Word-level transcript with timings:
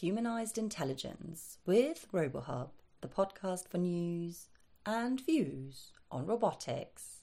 Humanized 0.00 0.58
Intelligence 0.58 1.56
with 1.64 2.06
RoboHub, 2.12 2.68
the 3.00 3.08
podcast 3.08 3.66
for 3.66 3.78
news 3.78 4.50
and 4.84 5.18
views 5.24 5.92
on 6.10 6.26
robotics. 6.26 7.22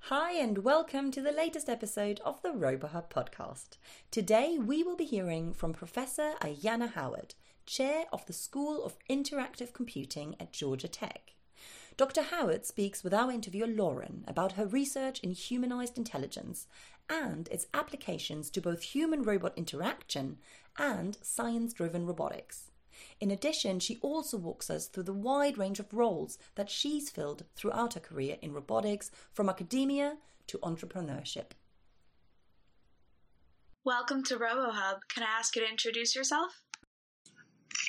Hi, 0.00 0.32
and 0.32 0.58
welcome 0.58 1.10
to 1.10 1.22
the 1.22 1.32
latest 1.32 1.70
episode 1.70 2.20
of 2.22 2.42
the 2.42 2.50
RoboHub 2.50 3.08
podcast. 3.08 3.78
Today, 4.10 4.58
we 4.58 4.82
will 4.82 4.94
be 4.94 5.06
hearing 5.06 5.54
from 5.54 5.72
Professor 5.72 6.34
Ayanna 6.42 6.92
Howard, 6.92 7.34
Chair 7.64 8.04
of 8.12 8.26
the 8.26 8.34
School 8.34 8.84
of 8.84 8.98
Interactive 9.08 9.72
Computing 9.72 10.36
at 10.38 10.52
Georgia 10.52 10.88
Tech. 10.88 11.32
Dr. 11.96 12.22
Howard 12.22 12.64
speaks 12.64 13.04
with 13.04 13.12
our 13.12 13.30
interviewer 13.30 13.66
Lauren 13.66 14.24
about 14.26 14.52
her 14.52 14.66
research 14.66 15.20
in 15.20 15.32
humanized 15.32 15.98
intelligence 15.98 16.66
and 17.08 17.48
its 17.48 17.66
applications 17.74 18.50
to 18.50 18.60
both 18.60 18.82
human 18.82 19.22
robot 19.22 19.52
interaction 19.56 20.38
and 20.78 21.18
science 21.22 21.72
driven 21.72 22.06
robotics. 22.06 22.70
In 23.20 23.30
addition, 23.30 23.80
she 23.80 23.98
also 24.02 24.36
walks 24.36 24.70
us 24.70 24.86
through 24.86 25.04
the 25.04 25.12
wide 25.12 25.58
range 25.58 25.80
of 25.80 25.92
roles 25.92 26.38
that 26.54 26.70
she's 26.70 27.10
filled 27.10 27.44
throughout 27.54 27.94
her 27.94 28.00
career 28.00 28.36
in 28.42 28.52
robotics, 28.52 29.10
from 29.32 29.48
academia 29.48 30.18
to 30.46 30.58
entrepreneurship. 30.58 31.52
Welcome 33.84 34.22
to 34.24 34.36
RoboHub. 34.36 35.00
Can 35.12 35.24
I 35.24 35.38
ask 35.38 35.56
you 35.56 35.62
to 35.62 35.68
introduce 35.68 36.14
yourself? 36.14 36.62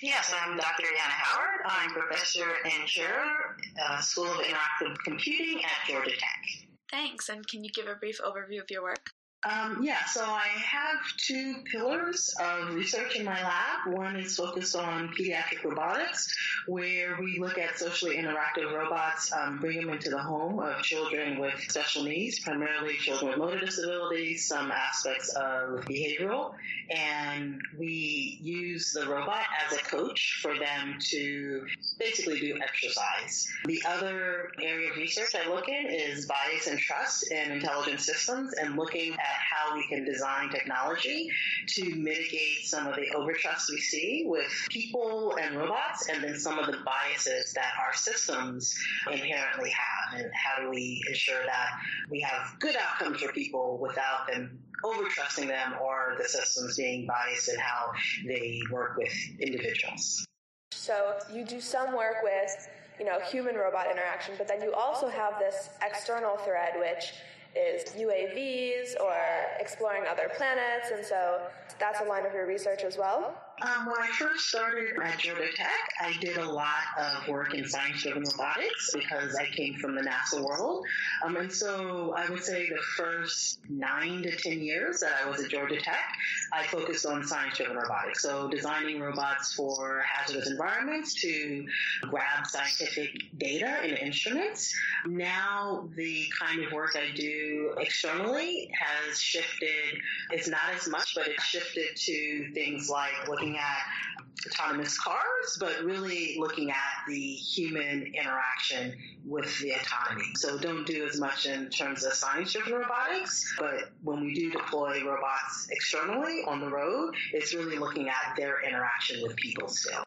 Yes, 0.02 0.34
I'm 0.36 0.58
Dr. 0.58 0.84
Ayanna 0.84 1.18
Howard. 1.23 1.62
I'm 1.66 1.92
professor 1.92 2.56
and 2.66 2.88
chair, 2.88 3.56
uh, 3.82 4.02
School 4.02 4.26
of 4.26 4.40
Interactive 4.40 4.98
Computing 5.06 5.64
at 5.64 5.88
Georgia 5.88 6.12
Tech. 6.12 6.70
Thanks. 6.92 7.30
And 7.30 7.48
can 7.48 7.64
you 7.64 7.70
give 7.72 7.88
a 7.88 7.95
brief 7.95 8.20
overview 8.22 8.62
of 8.62 8.70
your 8.70 8.84
work? 8.84 9.12
Um, 9.50 9.84
yeah, 9.84 10.06
so 10.06 10.24
I 10.24 10.48
have 10.48 11.00
two 11.18 11.56
pillars 11.70 12.34
of 12.40 12.74
research 12.76 13.18
in 13.18 13.26
my 13.26 13.42
lab. 13.44 13.94
One 13.94 14.16
is 14.16 14.38
focused 14.38 14.73
on 14.73 15.09
pediatric 15.09 15.64
robotics, 15.66 16.34
where 16.66 17.17
we 17.20 17.40
look 17.40 17.58
at 17.58 17.78
socially 17.78 18.16
interactive 18.16 18.72
robots, 18.73 19.34
um, 19.34 19.59
bring 19.59 19.78
them 19.78 19.90
into 19.90 20.09
the 20.09 20.17
home 20.17 20.59
of 20.59 20.82
children 20.82 21.40
with 21.40 21.59
special 21.67 22.04
needs, 22.04 22.40
primarily 22.40 22.95
children 22.95 23.32
with 23.32 23.38
motor 23.38 23.59
disabilities, 23.59 24.45
some 24.48 24.72
aspects 24.72 25.34
of 25.36 25.82
behavioral, 25.82 26.54
and 26.89 27.62
we 27.78 28.38
use 28.42 28.94
the 28.94 29.06
robot 29.06 29.45
as 29.66 29.78
a 29.78 29.82
coach 29.84 30.39
for 30.42 30.58
them 30.58 30.95
to 31.00 31.66
basically 32.00 32.39
do 32.39 32.58
exercise. 32.62 33.48
The 33.66 33.84
other 33.86 34.52
area 34.62 34.92
of 34.92 34.98
research 34.98 35.36
I 35.36 35.50
look 35.50 35.67
in 35.67 35.88
is 35.89 36.26
bias 36.28 36.67
and 36.67 36.80
trust 36.80 37.30
in 37.30 37.52
intelligent 37.52 38.00
systems 38.00 38.54
and 38.54 38.78
looking 38.78 39.14
at 39.14 39.33
how 39.34 39.76
we 39.76 39.88
can 39.88 40.06
design 40.06 40.50
technology 40.50 41.30
to 41.67 41.95
mitigate 41.95 42.66
some 42.66 42.88
of 42.88 42.95
the 42.95 43.08
overtrust 43.16 43.70
we 43.70 43.80
see 43.80 44.23
with 44.26 44.52
people 44.70 45.38
and 45.42 45.56
robots, 45.56 46.09
and 46.09 46.23
then 46.23 46.38
some 46.38 46.59
of 46.59 46.67
the 46.67 46.78
biases 46.86 47.54
that 47.54 47.72
our 47.86 47.94
systems 47.94 48.76
inherently 49.11 49.72
have. 49.72 50.20
And 50.20 50.31
how 50.34 50.61
do 50.61 50.70
we 50.70 51.04
ensure 51.09 51.44
that 51.45 51.70
we 52.09 52.22
have 52.22 52.59
good 52.59 52.76
outcomes 52.76 53.22
for 53.22 53.31
people 53.31 53.80
without 53.81 54.28
them 54.28 54.59
overtrusting 54.84 55.48
them 55.48 55.76
or 55.81 56.16
the 56.22 56.28
systems 56.28 56.78
being 56.78 57.08
biased 57.08 57.50
in 57.50 57.58
how 57.58 57.92
they 58.28 58.61
work 58.70 58.98
with 58.98 59.14
individuals. 59.39 60.26
So 60.72 61.17
you 61.34 61.45
do 61.45 61.61
some 61.61 61.95
work 61.95 62.17
with, 62.23 62.67
you 63.00 63.06
know, 63.06 63.20
human 63.22 63.56
robot 63.56 63.89
interaction, 63.89 64.36
but 64.38 64.48
then 64.48 64.61
you 64.61 64.73
also 64.73 65.08
have 65.08 65.39
this 65.39 65.70
external 65.81 66.36
thread 66.38 66.73
which 66.78 67.14
is 67.56 67.84
UAVs 67.94 69.00
or 69.00 69.16
exploring 69.59 70.04
other 70.09 70.30
planets, 70.36 70.92
and 70.92 71.06
so 71.06 71.42
that's 71.80 72.02
a 72.02 72.04
line 72.04 72.26
of 72.26 72.34
your 72.34 72.48
research 72.48 72.84
as 72.84 72.98
well. 72.98 73.42
Um, 73.62 73.86
when 73.86 74.02
I 74.02 74.09
first 74.18 74.50
started 74.50 75.00
at 75.02 75.20
Georgia 75.20 75.48
Tech, 75.56 75.70
I 76.02 76.14
did 76.20 76.38
a 76.38 76.52
lot 76.52 76.84
of 76.98 77.28
work 77.28 77.54
in 77.54 77.66
science-driven 77.66 78.23
robotics 78.23 78.89
because 78.94 79.36
I 79.36 79.45
came 79.45 79.76
from 79.76 79.95
the 79.95 80.02
NASA 80.02 80.44
world. 80.44 80.86
Um, 81.23 81.38
and 81.38 81.54
so 81.54 82.14
I 82.17 82.27
would 82.30 82.44
say 82.44 82.67
the 82.67 82.82
first 82.98 83.60
nine 83.70 84.23
to 84.23 84.36
ten 84.36 84.60
years 84.60 85.02
that 85.02 85.11
I 85.23 85.30
was 85.30 85.39
at 85.39 85.52
Georgia 85.52 85.80
Tech, 85.80 86.04
I 86.52 86.64
focused 86.64 87.05
on 87.05 87.23
science-driven 87.23 87.77
robotics. 87.77 88.23
So 88.23 88.50
designing 88.50 89.00
robots 89.00 89.54
for 89.54 90.02
hazardous 90.02 90.50
environments 90.50 91.14
to 91.22 91.66
grab 92.02 92.48
scientific 92.48 93.11
data 93.38 93.77
and 93.83 93.94
instruments. 94.00 94.73
Now 95.06 95.88
the 95.95 96.26
kind 96.38 96.64
of 96.64 96.72
work 96.73 96.95
I 96.95 97.16
do 97.16 97.76
externally 97.80 98.72
has 98.77 99.22
shifted. 99.22 100.02
It's 100.32 100.50
not 100.50 100.73
as 100.76 100.88
much, 100.89 101.14
but 101.16 101.27
it's 101.27 101.44
shifted 101.45 101.95
to 101.95 102.52
things 102.54 102.89
like 102.89 103.30
looking 103.30 103.42
looking 103.43 103.59
at 103.59 104.52
autonomous 104.52 104.98
cars, 104.99 105.58
but 105.59 105.83
really 105.83 106.36
looking 106.39 106.71
at 106.71 106.77
the 107.08 107.20
human 107.20 108.14
interaction 108.14 108.93
with 109.26 109.58
the 109.59 109.71
autonomy. 109.71 110.26
So 110.36 110.58
don't 110.58 110.86
do 110.86 111.05
as 111.05 111.20
much 111.20 111.45
in 111.45 111.70
terms 111.70 112.03
of 112.03 112.14
science-driven 112.14 112.73
robotics, 112.73 113.55
but 113.59 113.92
when 114.03 114.21
we 114.21 114.33
do 114.33 114.52
deploy 114.52 115.03
robots 115.05 115.67
externally 115.71 116.42
on 116.48 116.59
the 116.59 116.70
road, 116.70 117.15
it's 117.33 117.53
really 117.53 117.77
looking 117.77 118.09
at 118.09 118.36
their 118.37 118.61
interaction 118.61 119.21
with 119.23 119.36
people 119.36 119.67
still. 119.67 120.03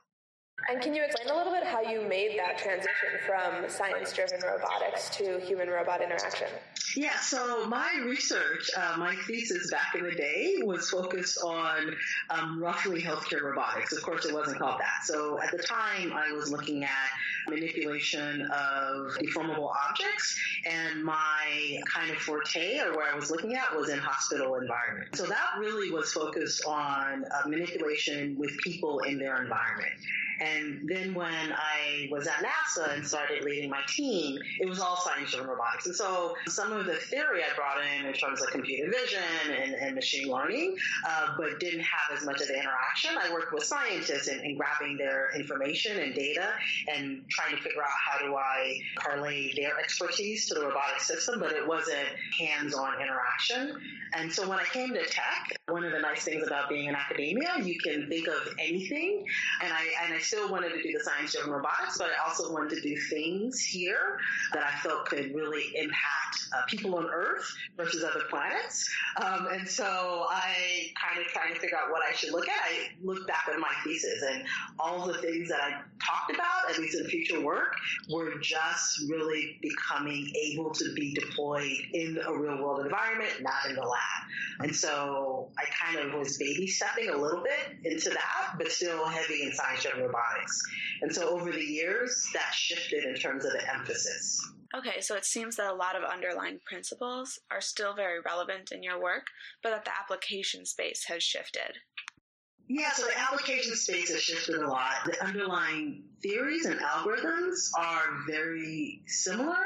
And 0.69 0.81
can 0.81 0.95
you 0.95 1.05
explain 1.05 1.29
a 1.31 1.37
little 1.37 1.53
bit 1.53 1.65
how 1.65 1.81
you 1.81 2.03
made 2.09 2.37
that 2.39 2.59
transition 2.59 3.11
from 3.25 3.69
science 3.69 4.13
driven 4.13 4.41
robotics 4.41 5.09
to 5.17 5.39
human 5.41 5.69
robot 5.69 6.03
interaction? 6.03 6.49
Yeah, 6.97 7.17
so 7.21 7.67
my 7.67 8.03
research, 8.05 8.71
uh, 8.77 8.97
my 8.97 9.15
thesis 9.27 9.71
back 9.71 9.95
in 9.95 10.03
the 10.03 10.13
day 10.13 10.57
was 10.63 10.91
focused 10.91 11.39
on 11.45 11.95
um, 12.31 12.61
roughly 12.61 13.01
healthcare 13.01 13.43
robotics. 13.43 13.93
Of 13.93 14.03
course, 14.03 14.25
it 14.25 14.35
wasn't 14.35 14.59
called 14.59 14.81
that. 14.81 15.05
So 15.05 15.41
at 15.41 15.53
the 15.53 15.63
time, 15.63 16.13
I 16.13 16.33
was 16.33 16.51
looking 16.51 16.85
at 16.85 16.91
manipulation 17.49 18.43
of 18.43 19.13
deformable 19.19 19.71
objects, 19.89 20.37
and 20.65 21.05
my 21.05 21.81
kind 21.93 22.11
of 22.11 22.17
forte, 22.17 22.81
or 22.81 22.97
where 22.97 23.13
I 23.13 23.15
was 23.15 23.31
looking 23.31 23.55
at, 23.55 23.77
was 23.77 23.89
in 23.89 23.99
hospital 23.99 24.57
environment. 24.57 25.15
So 25.15 25.27
that 25.27 25.59
really 25.61 25.93
was 25.93 26.13
focused 26.13 26.65
on 26.65 27.25
uh, 27.25 27.49
manipulation 27.49 28.37
with 28.37 28.57
people 28.59 29.01
in 29.01 29.19
their 29.19 29.41
environment. 29.43 29.93
And 30.41 30.89
then 30.89 31.15
when 31.15 31.53
I 31.53 32.09
was 32.11 32.27
at 32.27 32.35
NASA 32.45 32.95
and 32.95 33.07
started 33.07 33.45
leading 33.45 33.71
my 33.71 33.83
team, 33.89 34.39
it 34.61 34.69
was 34.69 34.79
all 34.79 34.97
science 34.97 35.35
and 35.35 35.47
robotics. 35.47 35.87
And 35.87 35.95
so 35.95 36.35
some 36.47 36.73
of 36.73 36.87
the 36.87 36.95
theory 36.95 37.43
I 37.43 37.55
brought 37.57 37.79
in 37.85 38.07
in 38.07 38.13
terms 38.13 38.43
of 38.43 38.51
computer 38.51 38.91
vision 38.91 39.23
and, 39.63 39.75
and 39.75 39.95
machine 39.95 40.29
learning, 40.29 40.77
uh, 41.09 41.35
but 41.39 41.59
didn't 41.61 41.81
have 41.81 42.17
as 42.17 42.25
much 42.25 42.41
of 42.41 42.49
the 42.49 42.55
interaction. 42.55 43.11
I 43.19 43.33
worked 43.33 43.53
with 43.53 43.65
scientists 43.65 44.29
in 44.29 44.57
grabbing 44.57 44.97
their 44.97 45.31
information 45.35 45.99
and 45.99 46.15
data 46.15 46.51
and 46.95 47.23
trying 47.31 47.57
to 47.57 47.63
figure 47.63 47.83
out 47.83 47.89
how 47.89 48.19
do 48.25 48.37
I 48.37 48.79
parlay 48.97 49.55
their 49.55 49.79
expertise 49.79 50.47
to 50.49 50.55
the 50.55 50.67
robotic 50.67 51.01
system, 51.01 51.41
but 51.41 51.53
it 51.53 51.67
wasn't 51.67 52.09
hands-on 52.39 53.01
interaction. 53.01 53.79
And 54.15 54.33
so 54.33 54.49
when 54.49 54.59
I 54.59 54.65
came 54.65 54.93
to 54.95 55.05
tech, 55.05 55.59
one 55.69 55.85
of 55.85 55.93
the 55.93 55.99
nice 55.99 56.25
things 56.25 56.47
about 56.47 56.69
being 56.69 56.87
in 56.87 56.95
academia, 56.95 57.55
you 57.63 57.79
can 57.79 58.09
think 58.09 58.29
of 58.29 58.55
anything. 58.59 59.27
And 59.63 59.73
I, 59.73 59.87
and 60.05 60.15
I 60.15 60.19
still 60.27 60.51
wanted 60.51 60.71
to 60.71 60.83
do 60.83 60.93
the 60.93 61.03
science 61.05 61.33
driven 61.33 61.53
robotics, 61.53 61.99
but 61.99 62.09
I 62.09 62.27
also 62.27 62.53
wanted 62.53 62.75
to 62.77 62.81
do 62.81 62.97
things 62.97 63.65
here 63.65 64.19
that 64.53 64.63
I 64.63 64.77
felt 64.79 65.07
could 65.07 65.35
really 65.35 65.73
impact 65.77 66.49
uh, 66.53 66.63
people 66.67 66.97
on 66.97 67.07
Earth 67.07 67.47
versus 67.77 68.03
other 68.03 68.25
planets. 68.29 68.89
Um, 69.23 69.49
and 69.53 69.69
so 69.69 70.27
I 70.29 70.91
kind 71.01 71.25
of 71.25 71.31
trying 71.33 71.55
to 71.55 71.61
figure 71.61 71.77
out 71.77 71.91
what 71.91 72.03
I 72.09 72.13
should 72.15 72.33
look 72.33 72.49
at. 72.49 72.61
I 72.61 72.91
looked 73.03 73.27
back 73.27 73.49
at 73.53 73.59
my 73.59 73.73
thesis 73.85 74.23
and 74.23 74.45
all 74.79 75.07
the 75.07 75.19
things 75.19 75.49
that 75.49 75.61
I 75.61 75.81
talked 76.05 76.33
about, 76.35 76.71
at 76.71 76.79
least 76.79 76.99
in 76.99 77.07
future 77.07 77.41
work, 77.41 77.77
were 78.11 78.39
just 78.41 79.09
really 79.09 79.59
becoming 79.63 80.33
able 80.35 80.71
to 80.73 80.93
be 80.95 81.15
deployed 81.15 81.77
in 81.93 82.19
a 82.27 82.37
real 82.37 82.63
world 82.63 82.85
environment, 82.85 83.33
not 83.41 83.69
in 83.69 83.77
the 83.77 83.83
lab. 83.83 84.61
And 84.61 84.75
so 84.75 85.49
I 85.59 85.65
kind 85.85 86.09
of 86.09 86.19
was 86.19 86.39
baby 86.39 86.67
stepping 86.67 87.11
a 87.11 87.17
little 87.17 87.43
bit 87.43 87.93
into 87.93 88.11
that, 88.11 88.55
but 88.59 88.71
still 88.71 89.07
heavy 89.07 89.43
in 89.43 89.53
science 89.53 89.83
driven 89.83 90.03
robotics. 90.03 90.16
And 91.03 91.15
so 91.15 91.29
over 91.29 91.51
the 91.51 91.65
years, 91.65 92.29
that 92.35 92.53
shifted 92.55 93.05
in 93.05 93.15
terms 93.15 93.45
of 93.45 93.53
the 93.53 93.75
emphasis. 93.75 94.41
Okay, 94.77 95.01
so 95.01 95.15
it 95.15 95.25
seems 95.25 95.57
that 95.57 95.71
a 95.71 95.75
lot 95.75 95.97
of 95.97 96.03
underlying 96.03 96.59
principles 96.65 97.39
are 97.51 97.61
still 97.61 97.95
very 97.95 98.21
relevant 98.21 98.73
in 98.73 98.83
your 98.83 99.01
work, 99.01 99.27
but 99.63 99.71
that 99.71 99.85
the 99.85 99.99
application 99.99 100.67
space 100.67 101.05
has 101.09 101.23
shifted. 101.23 101.79
Yeah, 102.69 102.91
so 102.93 103.07
the 103.07 103.19
application 103.19 103.77
space 103.77 104.11
has 104.11 104.21
shifted 104.21 104.57
a 104.57 104.67
lot. 104.67 104.93
The 105.05 105.25
underlying 105.25 106.03
theories 106.21 106.65
and 106.65 106.81
algorithms 106.81 107.71
are 107.79 108.25
very 108.29 109.01
similar. 109.07 109.57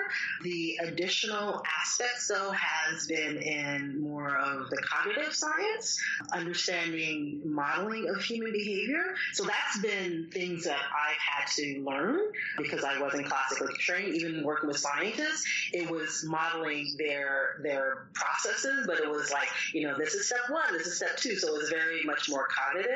The 0.42 0.78
additional 0.82 1.62
aspects, 1.80 2.28
though, 2.28 2.50
has 2.50 3.06
been 3.06 3.38
in 3.38 4.02
more 4.02 4.36
of 4.36 4.68
the 4.68 4.76
cognitive 4.82 5.32
science, 5.32 5.98
understanding 6.32 7.40
modeling 7.44 8.08
of 8.08 8.22
human 8.22 8.52
behavior. 8.52 9.14
So 9.32 9.44
that's 9.44 9.78
been 9.80 10.28
things 10.30 10.64
that 10.64 10.78
I've 10.78 11.16
had 11.16 11.46
to 11.56 11.82
learn 11.82 12.20
because 12.58 12.84
I 12.84 13.00
wasn't 13.00 13.26
classically 13.26 13.74
trained. 13.78 14.14
Even 14.14 14.44
working 14.44 14.68
with 14.68 14.78
scientists, 14.78 15.44
it 15.72 15.90
was 15.90 16.24
modeling 16.26 16.96
their 16.98 17.60
their 17.62 18.08
processes, 18.12 18.86
but 18.86 19.00
it 19.00 19.08
was 19.08 19.30
like, 19.32 19.48
you 19.72 19.86
know, 19.86 19.96
this 19.96 20.14
is 20.14 20.26
step 20.26 20.50
one, 20.50 20.72
this 20.76 20.86
is 20.86 20.96
step 20.96 21.16
two. 21.16 21.36
So 21.36 21.54
it 21.54 21.58
was 21.58 21.70
very 21.70 22.02
much 22.04 22.28
more 22.28 22.46
cognitive 22.48 22.89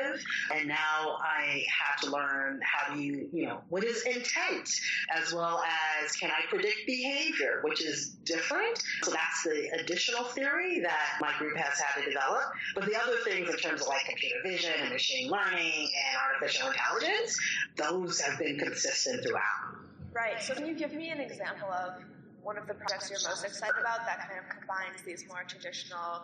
And 0.53 0.67
now 0.67 1.17
I 1.21 1.65
have 1.69 1.99
to 2.01 2.11
learn 2.11 2.59
how 2.63 2.93
do 2.93 3.01
you, 3.01 3.29
you 3.31 3.45
know, 3.45 3.61
what 3.69 3.83
is 3.83 4.03
intent 4.03 4.69
as 5.15 5.33
well 5.33 5.63
as 6.03 6.11
can 6.13 6.31
I 6.31 6.41
predict 6.49 6.85
behavior, 6.85 7.61
which 7.63 7.83
is 7.83 8.15
different. 8.25 8.81
So 9.03 9.11
that's 9.11 9.43
the 9.43 9.69
additional 9.79 10.23
theory 10.25 10.79
that 10.81 11.17
my 11.21 11.31
group 11.37 11.57
has 11.57 11.79
had 11.79 12.01
to 12.01 12.09
develop. 12.09 12.43
But 12.73 12.85
the 12.85 12.95
other 12.95 13.17
things 13.23 13.49
in 13.49 13.57
terms 13.57 13.81
of 13.81 13.87
like 13.87 14.05
computer 14.07 14.37
vision 14.43 14.73
and 14.81 14.91
machine 14.91 15.29
learning 15.29 15.89
and 16.07 16.17
artificial 16.33 16.69
intelligence, 16.69 17.39
those 17.77 18.19
have 18.21 18.39
been 18.39 18.57
consistent 18.57 19.23
throughout. 19.23 19.75
Right. 20.13 20.41
So 20.41 20.53
can 20.53 20.65
you 20.65 20.75
give 20.75 20.93
me 20.93 21.09
an 21.09 21.19
example 21.19 21.69
of 21.71 22.01
one 22.41 22.57
of 22.57 22.67
the 22.67 22.73
projects 22.75 23.09
you're 23.09 23.19
most 23.27 23.43
excited 23.43 23.75
about 23.79 24.05
that 24.05 24.29
kind 24.29 24.39
of 24.39 24.47
combines 24.59 25.01
these 25.03 25.25
more 25.27 25.43
traditional 25.47 26.21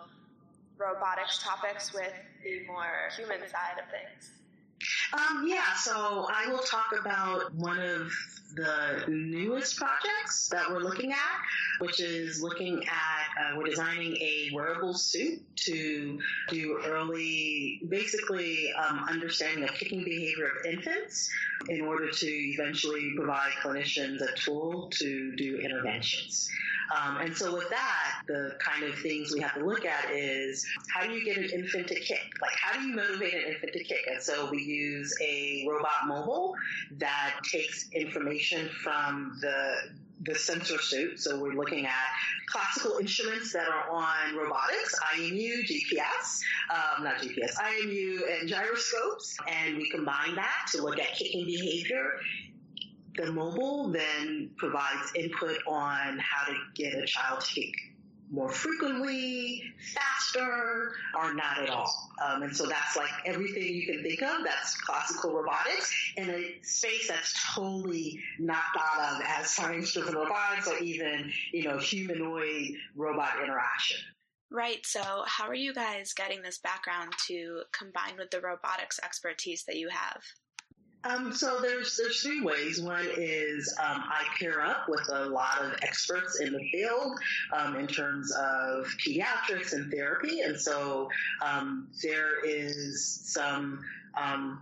robotics 0.81 1.41
topics 1.43 1.93
with 1.93 2.13
the 2.43 2.65
more 2.67 3.09
human 3.15 3.39
side 3.39 3.77
of 3.77 3.85
things? 3.91 4.31
Um, 5.13 5.45
yeah, 5.47 5.73
so 5.77 6.27
I 6.33 6.47
will 6.49 6.59
talk 6.59 6.93
about 6.99 7.53
one 7.53 7.79
of 7.79 8.11
the 8.55 9.03
newest 9.07 9.77
projects 9.77 10.49
that 10.49 10.69
we're 10.69 10.79
looking 10.79 11.11
at, 11.11 11.17
which 11.79 11.99
is 11.99 12.41
looking 12.41 12.83
at, 12.85 13.53
uh, 13.53 13.57
we're 13.57 13.65
designing 13.65 14.15
a 14.17 14.49
wearable 14.53 14.93
suit 14.93 15.41
to 15.55 16.19
do 16.49 16.81
early, 16.85 17.81
basically 17.87 18.73
um, 18.73 19.05
understanding 19.09 19.63
of 19.63 19.73
kicking 19.75 20.03
behavior 20.03 20.47
of 20.47 20.65
infants 20.65 21.29
in 21.69 21.81
order 21.81 22.09
to 22.09 22.27
eventually 22.27 23.13
provide 23.15 23.51
clinicians 23.63 24.21
a 24.21 24.35
tool 24.35 24.89
to 24.91 25.35
do 25.35 25.57
interventions. 25.57 26.49
Um, 26.91 27.17
and 27.17 27.35
so 27.35 27.53
with 27.55 27.69
that, 27.69 28.21
the 28.27 28.55
kind 28.59 28.83
of 28.83 28.97
things 28.99 29.31
we 29.33 29.39
have 29.39 29.53
to 29.55 29.65
look 29.65 29.85
at 29.85 30.11
is 30.11 30.65
how 30.93 31.05
do 31.05 31.13
you 31.13 31.23
get 31.23 31.37
an 31.37 31.49
infant 31.49 31.87
to 31.87 31.95
kick? 31.95 32.33
Like 32.41 32.55
how 32.55 32.77
do 32.77 32.85
you 32.85 32.95
motivate 32.95 33.33
an 33.33 33.53
infant 33.53 33.73
to 33.73 33.83
kick? 33.83 34.05
And 34.09 34.21
so 34.21 34.49
we 34.51 34.61
use 34.61 35.15
a 35.21 35.65
robot 35.69 36.07
mobile 36.07 36.53
that 36.97 37.35
takes 37.49 37.89
information 37.93 38.69
from 38.83 39.37
the 39.41 39.75
the 40.23 40.35
sensor 40.35 40.79
suit. 40.79 41.19
So 41.19 41.39
we're 41.39 41.53
looking 41.53 41.87
at 41.87 42.05
classical 42.45 42.97
instruments 42.99 43.53
that 43.53 43.67
are 43.67 43.89
on 43.89 44.35
robotics, 44.35 44.99
IMU, 45.15 45.63
GPS, 45.63 46.41
um, 46.69 47.03
not 47.03 47.15
GPS, 47.15 47.55
IMU 47.55 48.19
and 48.29 48.47
gyroscopes, 48.47 49.35
and 49.47 49.77
we 49.77 49.89
combine 49.89 50.35
that 50.35 50.67
to 50.73 50.83
look 50.83 50.99
at 50.99 51.15
kicking 51.15 51.45
behavior 51.45 52.19
the 53.15 53.31
mobile 53.31 53.89
then 53.89 54.51
provides 54.57 55.11
input 55.15 55.57
on 55.67 56.19
how 56.19 56.45
to 56.51 56.57
get 56.75 56.93
a 56.93 57.05
child 57.05 57.41
to 57.41 57.53
kick 57.53 57.73
more 58.31 58.49
frequently, 58.49 59.61
faster, 59.93 60.93
or 61.19 61.33
not 61.33 61.59
at 61.59 61.69
all. 61.69 61.93
Um, 62.23 62.43
and 62.43 62.55
so 62.55 62.65
that's 62.65 62.95
like 62.95 63.09
everything 63.25 63.63
you 63.63 63.85
can 63.85 64.01
think 64.01 64.21
of. 64.21 64.45
That's 64.45 64.79
classical 64.79 65.33
robotics 65.33 65.93
in 66.15 66.29
a 66.29 66.55
space 66.63 67.09
that's 67.09 67.35
totally 67.53 68.19
not 68.39 68.63
thought 68.73 69.15
of 69.15 69.21
as 69.27 69.49
science-driven 69.49 70.15
robotics 70.15 70.67
or 70.67 70.77
even, 70.77 71.29
you 71.51 71.63
know, 71.63 71.77
humanoid 71.77 72.75
robot 72.95 73.33
interaction. 73.43 73.97
Right. 74.49 74.85
So, 74.85 75.01
how 75.25 75.47
are 75.47 75.53
you 75.53 75.73
guys 75.73 76.13
getting 76.13 76.41
this 76.41 76.57
background 76.57 77.13
to 77.27 77.63
combine 77.73 78.17
with 78.17 78.31
the 78.31 78.41
robotics 78.41 78.99
expertise 79.03 79.63
that 79.65 79.77
you 79.77 79.89
have? 79.89 80.23
Um, 81.03 81.33
so 81.33 81.59
there's 81.61 81.97
there's 81.97 82.21
three 82.21 82.41
ways. 82.41 82.81
One 82.81 83.07
is 83.17 83.75
um, 83.81 84.03
I 84.07 84.23
pair 84.39 84.61
up 84.61 84.87
with 84.87 85.09
a 85.11 85.25
lot 85.25 85.61
of 85.61 85.73
experts 85.81 86.39
in 86.39 86.53
the 86.53 86.63
field 86.71 87.19
um, 87.53 87.75
in 87.77 87.87
terms 87.87 88.31
of 88.31 88.85
pediatrics 89.05 89.73
and 89.73 89.91
therapy, 89.91 90.41
and 90.41 90.59
so 90.59 91.09
um, 91.41 91.87
there 92.03 92.45
is 92.45 93.21
some 93.23 93.83
um, 94.15 94.61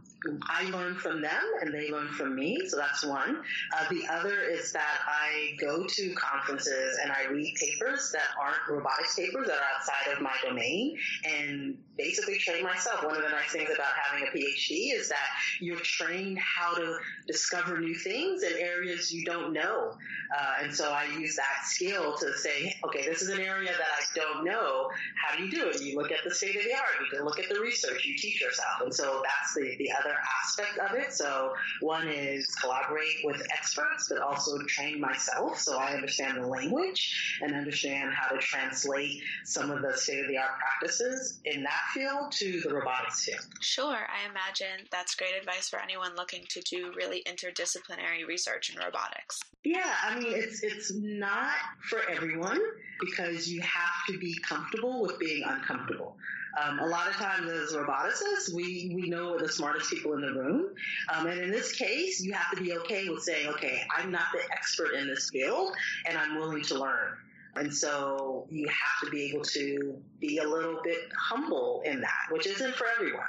I 0.49 0.69
learn 0.69 0.95
from 0.95 1.21
them 1.21 1.43
and 1.61 1.73
they 1.73 1.89
learn 1.89 2.09
from 2.09 2.35
me. 2.35 2.59
So 2.67 2.77
that's 2.77 3.05
one. 3.05 3.41
Uh, 3.75 3.85
the 3.89 4.05
other 4.11 4.41
is 4.41 4.73
that 4.73 4.99
I 5.07 5.55
go 5.59 5.85
to 5.85 6.13
conferences 6.13 6.99
and 7.01 7.11
I 7.11 7.31
read 7.31 7.55
papers 7.55 8.11
that 8.11 8.27
aren't 8.39 8.59
robotics 8.69 9.15
papers 9.15 9.47
that 9.47 9.55
are 9.55 9.67
outside 9.75 10.13
of 10.13 10.21
my 10.21 10.35
domain 10.43 10.97
and 11.23 11.77
basically 11.97 12.37
train 12.37 12.63
myself. 12.63 13.03
One 13.03 13.15
of 13.15 13.23
the 13.23 13.29
nice 13.29 13.51
things 13.51 13.69
about 13.73 13.93
having 14.03 14.27
a 14.27 14.31
PhD 14.31 14.93
is 14.93 15.09
that 15.09 15.27
you're 15.61 15.79
trained 15.79 16.37
how 16.39 16.75
to 16.75 16.97
discover 17.27 17.79
new 17.79 17.95
things 17.95 18.43
in 18.43 18.53
areas 18.57 19.13
you 19.13 19.23
don't 19.23 19.53
know. 19.53 19.93
Uh, 20.37 20.63
and 20.63 20.73
so 20.73 20.91
I 20.91 21.05
use 21.17 21.37
that 21.37 21.65
skill 21.65 22.17
to 22.17 22.33
say, 22.37 22.75
okay, 22.85 23.05
this 23.05 23.21
is 23.21 23.29
an 23.29 23.39
area 23.39 23.71
that 23.71 23.81
I 23.81 24.03
don't 24.15 24.43
know. 24.43 24.89
How 25.15 25.37
do 25.37 25.43
you 25.43 25.51
do 25.51 25.69
it? 25.69 25.81
You 25.81 25.97
look 25.97 26.11
at 26.11 26.19
the 26.23 26.33
state 26.33 26.55
of 26.57 26.63
the 26.63 26.73
art. 26.73 26.95
You 27.01 27.17
can 27.17 27.25
look 27.25 27.39
at 27.39 27.49
the 27.49 27.59
research. 27.59 28.05
You 28.05 28.17
teach 28.17 28.41
yourself. 28.41 28.81
And 28.81 28.93
so 28.93 29.21
that's 29.23 29.38
the, 29.55 29.75
the 29.77 29.91
other 29.91 30.15
aspect 30.43 30.77
of 30.77 30.97
it. 30.97 31.13
So 31.13 31.53
one 31.81 32.07
is 32.07 32.45
collaborate 32.55 33.23
with 33.23 33.41
experts, 33.51 34.07
but 34.09 34.19
also 34.19 34.57
train 34.67 34.99
myself 34.99 35.59
so 35.59 35.77
I 35.77 35.93
understand 35.93 36.41
the 36.41 36.47
language 36.47 37.39
and 37.41 37.53
understand 37.53 38.13
how 38.13 38.35
to 38.35 38.39
translate 38.39 39.21
some 39.45 39.71
of 39.71 39.81
the 39.81 39.95
state 39.97 40.21
of 40.21 40.27
the 40.27 40.37
art 40.37 40.51
practices 40.59 41.39
in 41.45 41.63
that 41.63 41.81
field 41.93 42.31
to 42.33 42.61
the 42.61 42.73
robotics 42.73 43.25
field. 43.25 43.45
Sure. 43.61 43.85
I 43.85 44.29
imagine 44.29 44.87
that's 44.91 45.15
great 45.15 45.35
advice 45.37 45.69
for 45.69 45.79
anyone 45.79 46.15
looking 46.15 46.45
to 46.49 46.61
do 46.61 46.91
really 46.95 47.23
interdisciplinary 47.27 48.27
research 48.27 48.73
in 48.73 48.79
robotics. 48.79 49.39
Yeah, 49.63 49.93
I 50.03 50.19
mean 50.19 50.33
it's 50.33 50.63
it's 50.63 50.93
not 50.93 51.55
for 51.89 51.99
everyone 52.09 52.59
because 52.99 53.49
you 53.49 53.61
have 53.61 54.05
to 54.07 54.17
be 54.17 54.37
comfortable 54.47 55.01
with 55.01 55.19
being 55.19 55.43
uncomfortable. 55.45 56.15
Um, 56.57 56.79
a 56.79 56.85
lot 56.85 57.07
of 57.07 57.13
times 57.13 57.49
as 57.51 57.73
roboticists, 57.73 58.53
we, 58.53 58.91
we 58.95 59.09
know 59.09 59.31
we're 59.31 59.39
the 59.39 59.51
smartest 59.51 59.89
people 59.89 60.13
in 60.13 60.21
the 60.21 60.33
room. 60.33 60.73
Um, 61.13 61.27
and 61.27 61.39
in 61.39 61.51
this 61.51 61.73
case, 61.73 62.21
you 62.21 62.33
have 62.33 62.49
to 62.55 62.61
be 62.61 62.73
okay 62.77 63.09
with 63.09 63.23
saying, 63.23 63.47
okay, 63.49 63.81
I'm 63.95 64.11
not 64.11 64.25
the 64.33 64.41
expert 64.51 64.93
in 64.93 65.07
this 65.07 65.29
field 65.29 65.73
and 66.07 66.17
I'm 66.17 66.37
willing 66.37 66.63
to 66.63 66.79
learn. 66.79 67.17
And 67.55 67.73
so 67.73 68.47
you 68.49 68.67
have 68.67 69.05
to 69.05 69.09
be 69.09 69.31
able 69.31 69.43
to 69.43 69.97
be 70.19 70.37
a 70.37 70.47
little 70.47 70.79
bit 70.83 71.09
humble 71.17 71.81
in 71.85 72.01
that, 72.01 72.31
which 72.31 72.47
isn't 72.47 72.75
for 72.75 72.87
everyone. 72.97 73.25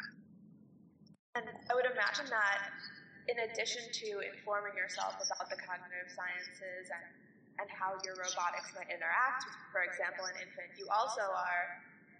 And 1.35 1.45
I 1.71 1.75
would 1.75 1.87
imagine 1.87 2.27
that 2.31 2.59
in 3.29 3.51
addition 3.51 3.83
to 3.93 4.09
informing 4.35 4.77
yourself 4.77 5.15
about 5.15 5.49
the 5.49 5.57
cognitive 5.57 6.11
sciences 6.11 6.91
and, 6.91 7.05
and 7.63 7.69
how 7.71 7.95
your 8.05 8.15
robotics 8.19 8.75
might 8.75 8.91
interact 8.91 9.47
for 9.71 9.87
example, 9.87 10.27
an 10.27 10.37
infant, 10.43 10.75
you 10.77 10.87
also 10.91 11.23
are 11.23 11.79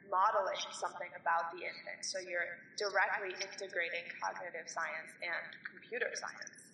modeling 0.09 0.63
something 0.73 1.11
about 1.19 1.53
the 1.53 1.67
infant. 1.67 2.01
So 2.03 2.19
you're 2.19 2.57
directly 2.79 3.37
integrating 3.37 4.07
cognitive 4.23 4.71
science 4.71 5.13
and 5.21 5.45
computer 5.67 6.11
science. 6.15 6.71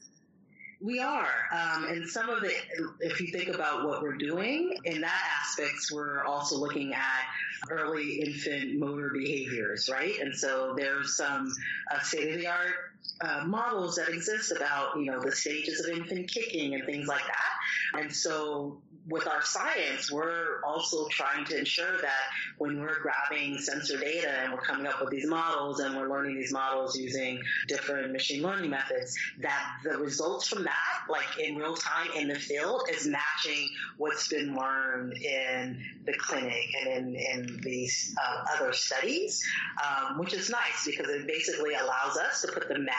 We 0.81 1.01
are. 1.01 1.49
Um, 1.53 1.85
and 1.85 2.09
some 2.09 2.29
of 2.29 2.45
it, 2.45 2.55
if 3.01 3.21
you 3.21 3.29
think 3.29 3.49
about 3.49 3.87
what 3.87 4.03
we're 4.03 4.19
doing, 4.19 4.77
in 4.85 5.01
that 5.01 5.23
aspects, 5.41 5.91
we're 5.91 6.23
also 6.25 6.59
looking 6.59 6.93
at 6.93 7.23
early 7.71 8.21
infant 8.21 8.79
motor 8.79 9.11
behaviors, 9.11 9.89
right? 9.91 10.19
And 10.21 10.37
so 10.37 10.75
there's 10.77 11.17
some 11.17 11.51
uh, 11.91 12.01
state 12.01 12.31
of 12.31 12.39
the 12.39 12.47
art 12.49 12.75
uh, 13.23 13.45
models 13.47 13.97
that 13.97 14.11
exist 14.11 14.53
about, 14.53 14.99
you 14.99 15.11
know, 15.11 15.21
the 15.21 15.33
stages 15.33 15.81
of 15.81 15.97
infant 15.97 16.31
kicking 16.31 16.75
and 16.75 16.85
things 16.85 17.09
like 17.09 17.25
that. 17.25 18.01
And 18.01 18.15
so 18.15 18.83
with 19.09 19.29
our 19.29 19.43
science, 19.43 20.11
we're 20.11 20.61
also 20.65 21.07
trying 21.09 21.45
to 21.45 21.59
ensure 21.59 22.01
that 22.01 22.23
when 22.59 22.81
we're 22.81 22.99
grabbing 23.01 23.59
sensor 23.59 23.99
data 23.99 24.29
and 24.43 24.53
we're 24.53 24.61
coming 24.61 24.87
up 24.87 25.01
with 25.01 25.11
these 25.11 25.27
models 25.27 25.79
and 25.79 25.97
we're 25.97 26.09
learning 26.09 26.35
these 26.35 26.53
models 26.53 26.99
using 26.99 27.41
different 27.69 28.13
machine 28.13 28.43
learning 28.43 28.69
methods, 28.69 29.17
that 29.41 29.77
the 29.85 29.97
results 29.99 30.49
from 30.49 30.65
that, 30.65 31.05
like 31.09 31.39
in 31.39 31.57
real 31.57 31.77
time 31.77 32.09
in 32.17 32.29
the 32.29 32.35
field, 32.35 32.83
is 32.91 33.07
matching 33.07 33.69
what's 33.97 34.27
been 34.29 34.57
learned 34.57 35.13
in 35.13 35.81
the 36.05 36.15
clinic 36.15 36.67
and 36.81 36.89
in, 36.89 37.15
in 37.15 37.61
these 37.63 38.15
uh, 38.21 38.45
other 38.57 38.73
studies, 38.73 39.45
um, 39.85 40.19
which 40.19 40.35
is 40.35 40.51
nice 40.51 40.85
because 40.85 41.09
it 41.09 41.27
basically 41.29 41.75
allows 41.75 42.17
us 42.17 42.43
to 42.43 42.49
put 42.49 42.69
the 42.69 42.79
math 42.79 42.97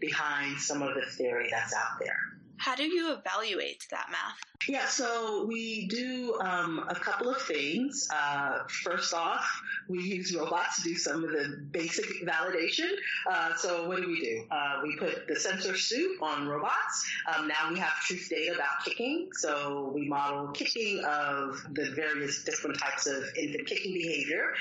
behind 0.00 0.58
some 0.58 0.82
of 0.82 0.94
the 0.94 1.02
theory 1.02 1.48
that's 1.50 1.74
out 1.74 1.98
there. 2.00 2.37
How 2.58 2.74
do 2.74 2.84
you 2.84 3.12
evaluate 3.12 3.86
that 3.90 4.06
math? 4.10 4.38
Yeah, 4.68 4.86
so 4.86 5.46
we 5.46 5.86
do 5.86 6.36
um, 6.40 6.84
a 6.88 6.94
couple 6.94 7.30
of 7.30 7.40
things. 7.42 8.08
Uh, 8.12 8.64
first 8.82 9.14
off, 9.14 9.62
we 9.88 10.02
use 10.02 10.34
robots 10.34 10.82
to 10.82 10.88
do 10.88 10.96
some 10.96 11.24
of 11.24 11.30
the 11.30 11.64
basic 11.70 12.04
validation. 12.26 12.90
Uh, 13.30 13.54
so 13.54 13.88
what 13.88 14.02
do 14.02 14.08
we 14.08 14.20
do? 14.20 14.44
Uh, 14.50 14.80
we 14.82 14.96
put 14.96 15.28
the 15.28 15.36
sensor 15.36 15.76
suit 15.76 16.18
on 16.20 16.48
robots. 16.48 17.08
Um, 17.32 17.46
now 17.46 17.70
we 17.72 17.78
have 17.78 17.94
truth 18.00 18.28
data 18.28 18.54
about 18.54 18.84
kicking. 18.84 19.30
So 19.34 19.92
we 19.94 20.08
model 20.08 20.48
kicking 20.48 21.04
of 21.04 21.62
the 21.72 21.92
various 21.94 22.44
different 22.44 22.78
types 22.78 23.06
of 23.06 23.24
infant 23.36 23.66
kicking 23.66 23.94
behavior. 23.94 24.54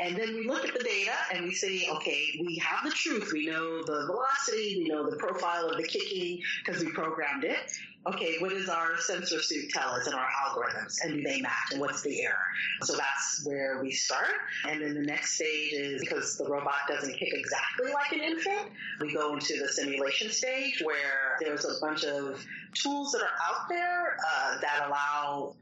And 0.00 0.16
then 0.16 0.34
we 0.34 0.46
look 0.46 0.66
at 0.66 0.74
the 0.74 0.82
data 0.82 1.12
and 1.32 1.44
we 1.44 1.54
say, 1.54 1.86
okay, 1.88 2.40
we 2.44 2.56
have 2.56 2.84
the 2.84 2.90
truth. 2.90 3.30
We 3.32 3.46
know 3.46 3.82
the 3.84 4.06
velocity, 4.06 4.76
we 4.82 4.88
know 4.88 5.08
the 5.08 5.16
profile 5.16 5.68
of 5.68 5.76
the 5.76 5.86
kicking 5.86 6.40
because 6.64 6.82
we 6.82 6.90
programmed 6.90 7.44
it. 7.44 7.58
okay, 8.06 8.36
what 8.38 8.50
does 8.50 8.68
our 8.68 8.98
sensor 8.98 9.40
suit 9.40 9.70
tell 9.70 9.90
us 9.90 10.06
and 10.06 10.14
our 10.14 10.28
algorithms 10.44 10.96
and 11.02 11.14
do 11.14 11.22
they 11.22 11.40
match 11.40 11.72
and 11.72 11.80
what's 11.80 12.02
the 12.02 12.22
error? 12.22 12.34
So 12.82 12.96
that's 12.96 13.42
where 13.46 13.80
we 13.82 13.92
start. 13.92 14.34
And 14.68 14.82
then 14.82 14.94
the 14.94 15.06
next 15.06 15.36
stage 15.36 15.72
is 15.72 16.00
because 16.00 16.36
the 16.36 16.44
robot 16.44 16.86
doesn't 16.88 17.14
kick 17.16 17.30
exactly 17.32 17.92
like 17.92 18.12
an 18.12 18.20
infant, 18.20 18.72
we 19.00 19.12
go 19.12 19.32
into 19.34 19.58
the 19.60 19.68
simulation 19.68 20.28
stage 20.30 20.82
where 20.84 21.38
there's 21.40 21.64
a 21.64 21.80
bunch 21.80 22.04
of 22.04 22.44
tools 22.74 23.12
that 23.12 23.22
are 23.22 23.38
out 23.48 23.68
there 23.68 24.16
uh, 24.34 24.60
that 24.60 24.86
allow 24.86 25.54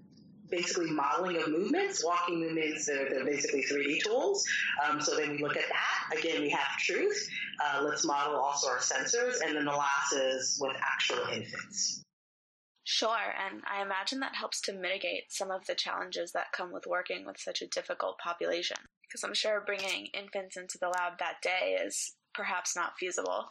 basically 0.52 0.90
modeling 0.90 1.38
of 1.38 1.48
movements, 1.48 2.04
walking 2.04 2.38
movements, 2.38 2.86
they're, 2.86 3.08
they're 3.08 3.24
basically 3.24 3.64
3D 3.64 4.04
tools. 4.04 4.44
Um, 4.84 5.00
so 5.00 5.16
then 5.16 5.30
we 5.30 5.42
look 5.42 5.56
at 5.56 5.64
that. 5.68 6.18
Again, 6.18 6.42
we 6.42 6.50
have 6.50 6.78
truth. 6.78 7.28
Uh, 7.64 7.82
let's 7.82 8.04
model 8.04 8.36
also 8.36 8.68
our 8.68 8.78
sensors. 8.78 9.40
And 9.44 9.56
then 9.56 9.64
the 9.64 9.72
last 9.72 10.12
is 10.12 10.58
with 10.60 10.76
actual 10.76 11.26
infants. 11.32 12.04
Sure, 12.84 13.34
and 13.46 13.62
I 13.64 13.80
imagine 13.82 14.20
that 14.20 14.34
helps 14.34 14.60
to 14.62 14.72
mitigate 14.72 15.30
some 15.30 15.52
of 15.52 15.64
the 15.66 15.74
challenges 15.74 16.32
that 16.32 16.52
come 16.52 16.72
with 16.72 16.84
working 16.86 17.24
with 17.24 17.38
such 17.38 17.62
a 17.62 17.68
difficult 17.68 18.18
population. 18.18 18.76
Because 19.08 19.22
I'm 19.22 19.34
sure 19.34 19.62
bringing 19.64 20.06
infants 20.06 20.56
into 20.56 20.78
the 20.80 20.88
lab 20.88 21.18
that 21.18 21.40
day 21.42 21.78
is 21.84 22.14
perhaps 22.34 22.74
not 22.74 22.98
feasible. 22.98 23.46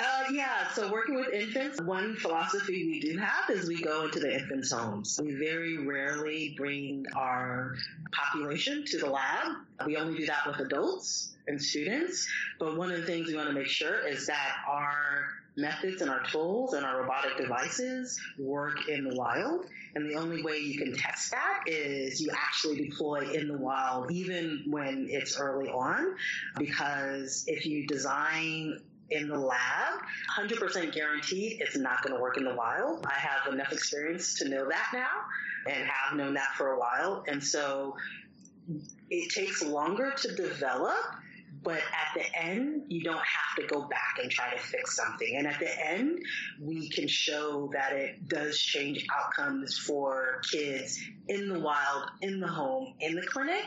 Uh, 0.00 0.24
yeah, 0.32 0.68
so 0.74 0.92
working 0.92 1.16
with 1.16 1.32
infants, 1.32 1.80
one 1.80 2.14
philosophy 2.16 2.86
we 2.86 3.00
do 3.00 3.18
have 3.18 3.50
is 3.50 3.66
we 3.66 3.82
go 3.82 4.04
into 4.04 4.20
the 4.20 4.32
infants' 4.32 4.70
homes. 4.70 5.18
We 5.22 5.34
very 5.34 5.78
rarely 5.78 6.54
bring 6.56 7.04
our 7.16 7.74
population 8.12 8.84
to 8.86 8.98
the 8.98 9.10
lab. 9.10 9.56
We 9.86 9.96
only 9.96 10.16
do 10.16 10.26
that 10.26 10.46
with 10.46 10.60
adults 10.60 11.34
and 11.48 11.60
students. 11.60 12.28
But 12.60 12.76
one 12.76 12.92
of 12.92 13.00
the 13.00 13.06
things 13.06 13.26
we 13.26 13.34
want 13.34 13.48
to 13.48 13.54
make 13.54 13.66
sure 13.66 14.06
is 14.06 14.26
that 14.28 14.56
our 14.68 15.30
methods 15.56 16.00
and 16.00 16.10
our 16.10 16.22
tools 16.26 16.74
and 16.74 16.86
our 16.86 17.02
robotic 17.02 17.36
devices 17.36 18.20
work 18.38 18.88
in 18.88 19.02
the 19.02 19.16
wild. 19.16 19.66
And 19.96 20.08
the 20.08 20.14
only 20.14 20.42
way 20.42 20.58
you 20.58 20.78
can 20.78 20.94
test 20.94 21.32
that 21.32 21.64
is 21.66 22.20
you 22.20 22.30
actually 22.32 22.88
deploy 22.88 23.32
in 23.32 23.48
the 23.48 23.58
wild, 23.58 24.12
even 24.12 24.62
when 24.68 25.08
it's 25.10 25.40
early 25.40 25.68
on, 25.68 26.14
because 26.56 27.44
if 27.48 27.66
you 27.66 27.86
design 27.88 28.80
in 29.10 29.28
the 29.28 29.38
lab, 29.38 30.00
100% 30.38 30.92
guaranteed 30.92 31.60
it's 31.60 31.76
not 31.76 32.02
going 32.02 32.14
to 32.14 32.20
work 32.20 32.36
in 32.36 32.44
the 32.44 32.54
wild. 32.54 33.06
I 33.06 33.18
have 33.18 33.52
enough 33.52 33.72
experience 33.72 34.34
to 34.38 34.48
know 34.48 34.68
that 34.68 34.90
now 34.92 35.72
and 35.72 35.88
have 35.88 36.16
known 36.16 36.34
that 36.34 36.52
for 36.56 36.72
a 36.72 36.78
while. 36.78 37.24
And 37.26 37.42
so 37.42 37.96
it 39.10 39.32
takes 39.32 39.62
longer 39.62 40.12
to 40.16 40.34
develop, 40.34 40.96
but 41.62 41.78
at 41.78 42.14
the 42.14 42.38
end, 42.38 42.82
you 42.88 43.02
don't 43.02 43.16
have 43.16 43.56
to 43.56 43.66
go 43.66 43.88
back 43.88 44.18
and 44.22 44.30
try 44.30 44.52
to 44.52 44.58
fix 44.58 44.94
something. 44.94 45.36
And 45.36 45.46
at 45.46 45.58
the 45.58 45.86
end, 45.86 46.18
we 46.60 46.88
can 46.90 47.08
show 47.08 47.70
that 47.72 47.92
it 47.94 48.28
does 48.28 48.58
change 48.58 49.06
outcomes 49.14 49.78
for 49.78 50.42
kids 50.50 51.00
in 51.28 51.48
the 51.48 51.58
wild, 51.58 52.10
in 52.20 52.40
the 52.40 52.48
home, 52.48 52.94
in 53.00 53.14
the 53.14 53.26
clinic, 53.26 53.64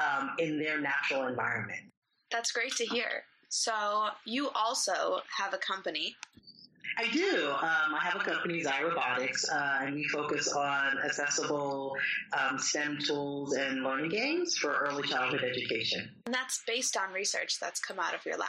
um, 0.00 0.30
in 0.38 0.58
their 0.58 0.80
natural 0.80 1.26
environment. 1.26 1.80
That's 2.30 2.52
great 2.52 2.74
to 2.76 2.84
hear. 2.84 3.24
So 3.48 4.08
you 4.24 4.50
also 4.50 5.20
have 5.36 5.54
a 5.54 5.58
company. 5.58 6.16
I 6.98 7.08
do. 7.12 7.52
Um, 7.52 7.94
I 7.94 8.00
have 8.02 8.16
a 8.16 8.24
company, 8.24 8.62
Zyrobotics, 8.62 9.48
uh, 9.52 9.84
and 9.84 9.94
we 9.94 10.04
focus 10.08 10.52
on 10.52 10.98
accessible 11.04 11.94
um, 12.36 12.58
STEM 12.58 12.98
tools 12.98 13.54
and 13.54 13.84
learning 13.84 14.10
games 14.10 14.56
for 14.56 14.72
early 14.72 15.06
childhood 15.06 15.44
education. 15.44 16.08
And 16.26 16.34
that's 16.34 16.62
based 16.66 16.96
on 16.96 17.12
research 17.12 17.60
that's 17.60 17.78
come 17.78 18.00
out 18.00 18.14
of 18.14 18.24
your 18.26 18.36
lab. 18.36 18.48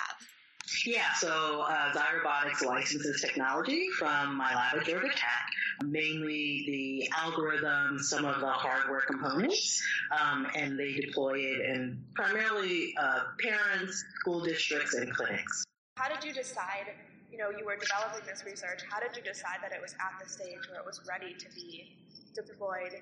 Yeah, 0.86 1.14
so 1.14 1.62
uh, 1.62 1.94
Zyrobotics 1.94 2.64
licenses 2.64 3.22
technology 3.22 3.88
from 3.98 4.36
my 4.36 4.54
lab 4.54 4.78
at 4.78 4.86
Georgia 4.86 5.10
Tech, 5.10 5.50
mainly 5.84 6.64
the 6.68 7.10
algorithms, 7.16 8.02
some 8.02 8.26
of 8.26 8.40
the 8.40 8.48
hardware 8.48 9.02
components, 9.02 9.82
um, 10.12 10.48
and 10.56 10.80
they 10.80 10.94
deploy 10.94 11.40
it 11.40 11.62
in 11.62 12.02
primarily 12.16 12.94
uh, 13.00 13.24
parents, 13.40 14.04
school 14.20 14.42
districts, 14.42 14.94
and 14.94 15.14
clinics. 15.14 15.64
How 15.98 16.08
did 16.08 16.24
you 16.24 16.34
decide? 16.34 16.94
You 17.32 17.38
know, 17.38 17.50
you 17.50 17.66
were 17.66 17.78
developing 17.78 18.26
this 18.26 18.44
research. 18.46 18.82
How 18.90 19.00
did 19.00 19.16
you 19.16 19.24
decide 19.24 19.58
that 19.64 19.72
it 19.72 19.82
was 19.82 19.94
at 19.94 20.24
the 20.24 20.30
stage 20.30 20.70
where 20.70 20.80
it 20.80 20.86
was 20.86 21.02
ready 21.08 21.34
to 21.34 21.56
be 21.56 21.98
deployed 22.36 22.94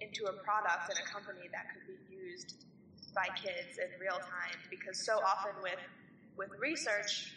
into 0.00 0.24
a 0.26 0.32
product 0.44 0.90
and 0.90 0.98
a 0.98 1.06
company 1.10 1.48
that 1.52 1.72
could 1.72 1.86
be 1.86 1.98
used 2.14 2.64
by 3.14 3.26
kids 3.36 3.78
in 3.78 3.88
real 4.00 4.18
time? 4.18 4.58
Because 4.70 4.98
so 4.98 5.18
often 5.24 5.52
with 5.62 5.78
with 6.36 6.50
research, 6.60 7.32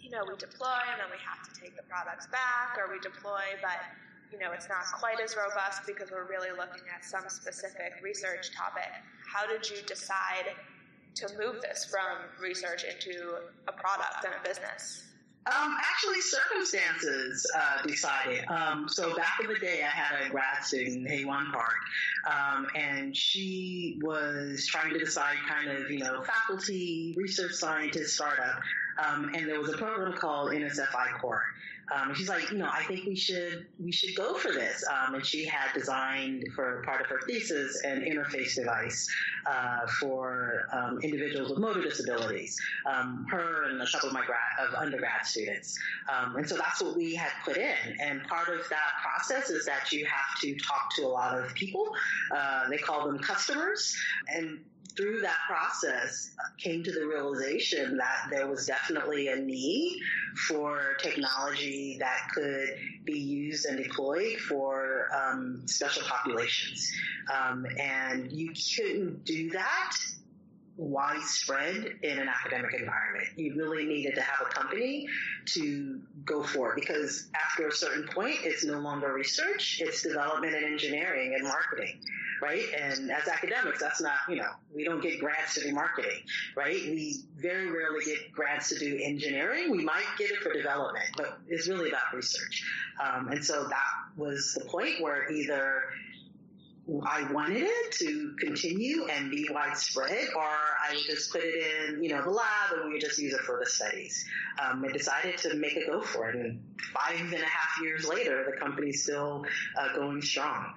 you 0.00 0.10
know, 0.10 0.22
we 0.26 0.36
deploy 0.36 0.78
and 0.92 1.00
then 1.00 1.10
we 1.10 1.18
have 1.18 1.42
to 1.48 1.60
take 1.60 1.76
the 1.76 1.82
products 1.84 2.26
back, 2.28 2.78
or 2.78 2.92
we 2.92 3.00
deploy, 3.00 3.42
but 3.60 3.80
you 4.32 4.38
know, 4.38 4.52
it's 4.52 4.68
not 4.68 4.84
quite 4.98 5.20
as 5.20 5.36
robust 5.36 5.82
because 5.86 6.10
we're 6.10 6.26
really 6.26 6.50
looking 6.50 6.82
at 6.94 7.04
some 7.04 7.28
specific 7.28 7.94
research 8.02 8.50
topic. 8.54 8.90
How 9.26 9.46
did 9.46 9.68
you 9.68 9.78
decide 9.86 10.54
to 11.14 11.28
move 11.38 11.62
this 11.62 11.84
from 11.84 12.18
research 12.40 12.84
into 12.84 13.36
a 13.68 13.72
product 13.72 14.24
and 14.24 14.34
a 14.34 14.48
business? 14.48 15.04
Um, 15.46 15.76
actually, 15.78 16.20
circumstances 16.22 17.46
uh, 17.56 17.82
decided. 17.86 18.44
Um, 18.48 18.88
so 18.88 19.14
back 19.14 19.38
in 19.40 19.46
the 19.46 19.58
day, 19.58 19.82
I 19.84 19.88
had 19.88 20.26
a 20.26 20.30
grad 20.30 20.64
student, 20.64 21.08
Hae 21.08 21.24
Won 21.24 21.52
Park, 21.52 21.76
um, 22.26 22.66
and 22.74 23.16
she 23.16 24.00
was 24.02 24.66
trying 24.66 24.92
to 24.92 24.98
decide 24.98 25.36
kind 25.48 25.70
of, 25.70 25.88
you 25.88 26.00
know, 26.00 26.22
faculty, 26.22 27.14
research 27.16 27.52
scientist, 27.52 28.14
startup, 28.14 28.60
um, 28.98 29.32
and 29.34 29.48
there 29.48 29.60
was 29.60 29.72
a 29.72 29.76
program 29.76 30.14
called 30.14 30.52
NSF 30.52 30.88
Core. 31.20 31.44
Um, 31.94 32.14
she's 32.14 32.28
like, 32.28 32.50
you 32.50 32.58
know, 32.58 32.68
I 32.70 32.82
think 32.82 33.06
we 33.06 33.14
should 33.14 33.66
we 33.78 33.92
should 33.92 34.16
go 34.16 34.34
for 34.34 34.50
this. 34.50 34.84
Um, 34.88 35.14
and 35.14 35.24
she 35.24 35.44
had 35.44 35.72
designed 35.72 36.44
for 36.54 36.82
part 36.84 37.00
of 37.00 37.06
her 37.06 37.20
thesis 37.26 37.80
an 37.84 38.00
interface 38.00 38.56
device 38.56 39.08
uh, 39.46 39.86
for 40.00 40.68
um, 40.72 40.98
individuals 41.02 41.50
with 41.50 41.58
motor 41.58 41.82
disabilities. 41.82 42.58
Um, 42.84 43.26
her 43.30 43.64
and 43.64 43.80
a 43.80 43.86
couple 43.86 44.08
of 44.08 44.14
my 44.14 44.24
grad 44.24 44.38
of 44.68 44.74
undergrad 44.74 45.24
students. 45.24 45.78
Um, 46.12 46.36
and 46.36 46.48
so 46.48 46.56
that's 46.56 46.82
what 46.82 46.96
we 46.96 47.14
had 47.14 47.30
put 47.44 47.56
in. 47.56 47.96
And 48.00 48.22
part 48.24 48.48
of 48.48 48.68
that 48.68 48.92
process 49.02 49.50
is 49.50 49.66
that 49.66 49.92
you 49.92 50.04
have 50.06 50.40
to 50.40 50.54
talk 50.56 50.94
to 50.96 51.02
a 51.02 51.08
lot 51.08 51.38
of 51.38 51.54
people. 51.54 51.88
Uh, 52.34 52.68
they 52.68 52.78
call 52.78 53.06
them 53.06 53.18
customers, 53.18 53.96
and 54.28 54.60
through 54.96 55.20
that 55.20 55.36
process 55.46 56.30
came 56.58 56.82
to 56.82 56.90
the 56.90 57.06
realization 57.06 57.98
that 57.98 58.28
there 58.30 58.46
was 58.46 58.66
definitely 58.66 59.28
a 59.28 59.36
need 59.36 60.00
for 60.48 60.96
technology 61.00 61.96
that 62.00 62.28
could 62.34 62.70
be 63.04 63.18
used 63.18 63.66
and 63.66 63.82
deployed 63.82 64.38
for 64.38 65.08
um, 65.14 65.62
special 65.66 66.02
populations. 66.02 66.90
Um, 67.32 67.66
and 67.78 68.32
you 68.32 68.52
couldn't 68.52 69.24
do 69.24 69.35
that 69.52 69.96
widespread 70.76 71.96
in 72.02 72.18
an 72.18 72.28
academic 72.28 72.74
environment. 72.74 73.26
You 73.36 73.54
really 73.56 73.86
needed 73.86 74.14
to 74.16 74.20
have 74.20 74.46
a 74.46 74.50
company 74.50 75.08
to 75.46 76.00
go 76.24 76.42
for 76.42 76.72
it 76.72 76.80
because 76.80 77.28
after 77.34 77.68
a 77.68 77.72
certain 77.72 78.06
point, 78.08 78.36
it's 78.42 78.64
no 78.64 78.78
longer 78.78 79.12
research, 79.12 79.80
it's 79.80 80.02
development 80.02 80.54
and 80.54 80.64
engineering 80.64 81.34
and 81.34 81.44
marketing, 81.44 81.98
right? 82.42 82.64
And 82.78 83.10
as 83.10 83.26
academics, 83.26 83.80
that's 83.80 84.02
not, 84.02 84.18
you 84.28 84.36
know, 84.36 84.50
we 84.74 84.84
don't 84.84 85.00
get 85.00 85.18
grants 85.18 85.54
to 85.54 85.62
do 85.62 85.72
marketing, 85.72 86.20
right? 86.56 86.82
We 86.82 87.22
very 87.36 87.70
rarely 87.70 88.04
get 88.04 88.32
grants 88.32 88.68
to 88.70 88.78
do 88.78 88.98
engineering. 89.02 89.70
We 89.70 89.82
might 89.82 90.06
get 90.18 90.30
it 90.30 90.38
for 90.38 90.52
development, 90.52 91.06
but 91.16 91.38
it's 91.48 91.68
really 91.68 91.88
about 91.88 92.12
research. 92.12 92.64
Um, 93.02 93.28
and 93.28 93.42
so 93.42 93.64
that 93.64 93.92
was 94.16 94.54
the 94.58 94.64
point 94.66 95.00
where 95.00 95.30
either 95.32 95.84
I 96.86 97.26
wanted 97.32 97.66
it 97.66 97.92
to 97.98 98.36
continue 98.38 99.06
and 99.06 99.28
be 99.28 99.48
widespread, 99.50 100.28
or 100.36 100.46
I 100.46 100.94
would 100.94 101.04
just 101.04 101.32
put 101.32 101.42
it 101.42 101.54
in, 101.58 102.02
you 102.02 102.10
know, 102.10 102.22
the 102.22 102.30
lab 102.30 102.72
and 102.74 102.84
we 102.86 102.92
would 102.92 103.00
just 103.00 103.18
use 103.18 103.34
it 103.34 103.40
for 103.40 103.58
the 103.58 103.68
studies. 103.68 104.24
Um, 104.62 104.84
I 104.86 104.92
decided 104.92 105.36
to 105.38 105.54
make 105.56 105.76
a 105.76 105.84
go 105.84 106.00
for 106.00 106.30
it, 106.30 106.36
and 106.36 106.62
five 106.94 107.18
and 107.18 107.34
a 107.34 107.44
half 107.44 107.82
years 107.82 108.06
later, 108.06 108.46
the 108.48 108.56
company's 108.56 109.02
still 109.02 109.44
uh, 109.76 109.96
going 109.96 110.22
strong. 110.22 110.74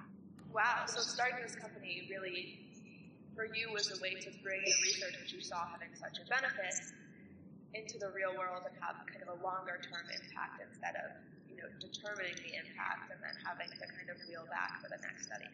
Wow! 0.52 0.82
So 0.86 1.00
starting 1.00 1.38
this 1.46 1.54
company 1.54 2.08
really, 2.10 2.58
for 3.36 3.46
you, 3.46 3.70
was 3.72 3.96
a 3.96 4.02
way 4.02 4.14
to 4.14 4.30
bring 4.42 4.62
the 4.66 4.74
research 4.82 5.14
that 5.14 5.32
you 5.32 5.40
saw 5.40 5.62
having 5.70 5.94
such 5.94 6.18
a 6.18 6.26
benefit 6.28 6.74
into 7.72 7.98
the 7.98 8.10
real 8.10 8.34
world 8.34 8.66
and 8.66 8.74
have 8.82 8.98
kind 9.06 9.22
of 9.22 9.38
a 9.38 9.44
longer 9.46 9.78
term 9.86 10.02
impact 10.10 10.58
instead 10.58 10.98
of 11.06 11.14
you 11.46 11.54
know 11.54 11.70
determining 11.78 12.34
the 12.42 12.58
impact 12.58 13.14
and 13.14 13.22
then 13.22 13.38
having 13.46 13.70
to 13.70 13.86
kind 13.94 14.10
of 14.10 14.18
reel 14.26 14.42
back 14.50 14.82
for 14.82 14.90
the 14.90 14.98
next 15.06 15.30
study. 15.30 15.46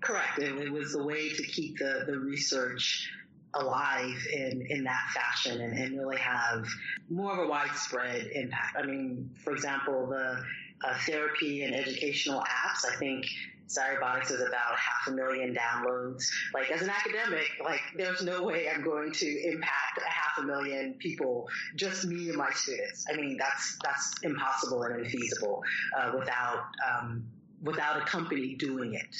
Correct. 0.00 0.38
It, 0.38 0.56
it 0.58 0.72
was 0.72 0.94
a 0.94 1.02
way 1.02 1.30
to 1.30 1.42
keep 1.42 1.78
the, 1.78 2.04
the 2.06 2.18
research 2.18 3.10
alive 3.54 4.26
in, 4.32 4.66
in 4.68 4.84
that 4.84 5.10
fashion 5.14 5.60
and, 5.60 5.78
and 5.78 5.98
really 5.98 6.16
have 6.16 6.66
more 7.08 7.32
of 7.32 7.38
a 7.38 7.48
widespread 7.48 8.26
impact. 8.34 8.76
I 8.76 8.84
mean, 8.84 9.30
for 9.44 9.52
example, 9.52 10.06
the 10.06 10.42
uh, 10.84 10.98
therapy 11.06 11.62
and 11.62 11.74
educational 11.74 12.40
apps, 12.40 12.84
I 12.90 12.96
think 12.96 13.26
Zyrobotics 13.68 14.30
is 14.30 14.40
about 14.40 14.76
half 14.76 15.08
a 15.08 15.12
million 15.12 15.54
downloads. 15.54 16.24
Like 16.52 16.70
as 16.70 16.82
an 16.82 16.90
academic, 16.90 17.48
like 17.62 17.80
there's 17.96 18.22
no 18.22 18.42
way 18.42 18.68
I'm 18.68 18.82
going 18.82 19.12
to 19.12 19.26
impact 19.26 19.98
a 19.98 20.10
half 20.10 20.38
a 20.38 20.42
million 20.42 20.94
people, 20.94 21.48
just 21.76 22.04
me 22.04 22.28
and 22.28 22.36
my 22.36 22.50
students. 22.50 23.06
I 23.10 23.16
mean, 23.16 23.36
that's 23.38 23.78
that's 23.82 24.14
impossible 24.22 24.82
and 24.82 25.04
infeasible 25.04 25.60
uh, 25.96 26.12
without 26.18 26.64
um, 26.86 27.24
without 27.62 27.96
a 27.96 28.04
company 28.04 28.54
doing 28.54 28.94
it. 28.94 29.16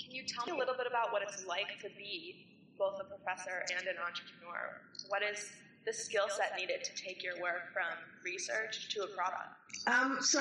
Can 0.00 0.12
you 0.12 0.22
tell 0.28 0.44
me 0.46 0.52
a 0.52 0.58
little 0.58 0.76
bit 0.76 0.86
about 0.86 1.12
what 1.12 1.22
it's 1.22 1.46
like 1.46 1.80
to 1.80 1.88
be 1.96 2.46
both 2.78 3.00
a 3.00 3.06
professor 3.08 3.64
and 3.76 3.88
an 3.88 3.96
entrepreneur? 3.96 4.80
What 5.08 5.22
is 5.22 5.50
the 5.86 5.92
skill 5.92 6.28
set 6.28 6.56
needed 6.56 6.84
to 6.84 6.92
take 6.94 7.22
your 7.22 7.40
work 7.40 7.72
from 7.72 7.96
research 8.26 8.88
to 8.94 9.04
a 9.04 9.06
product? 9.06 9.54
Um, 9.86 10.18
so 10.20 10.40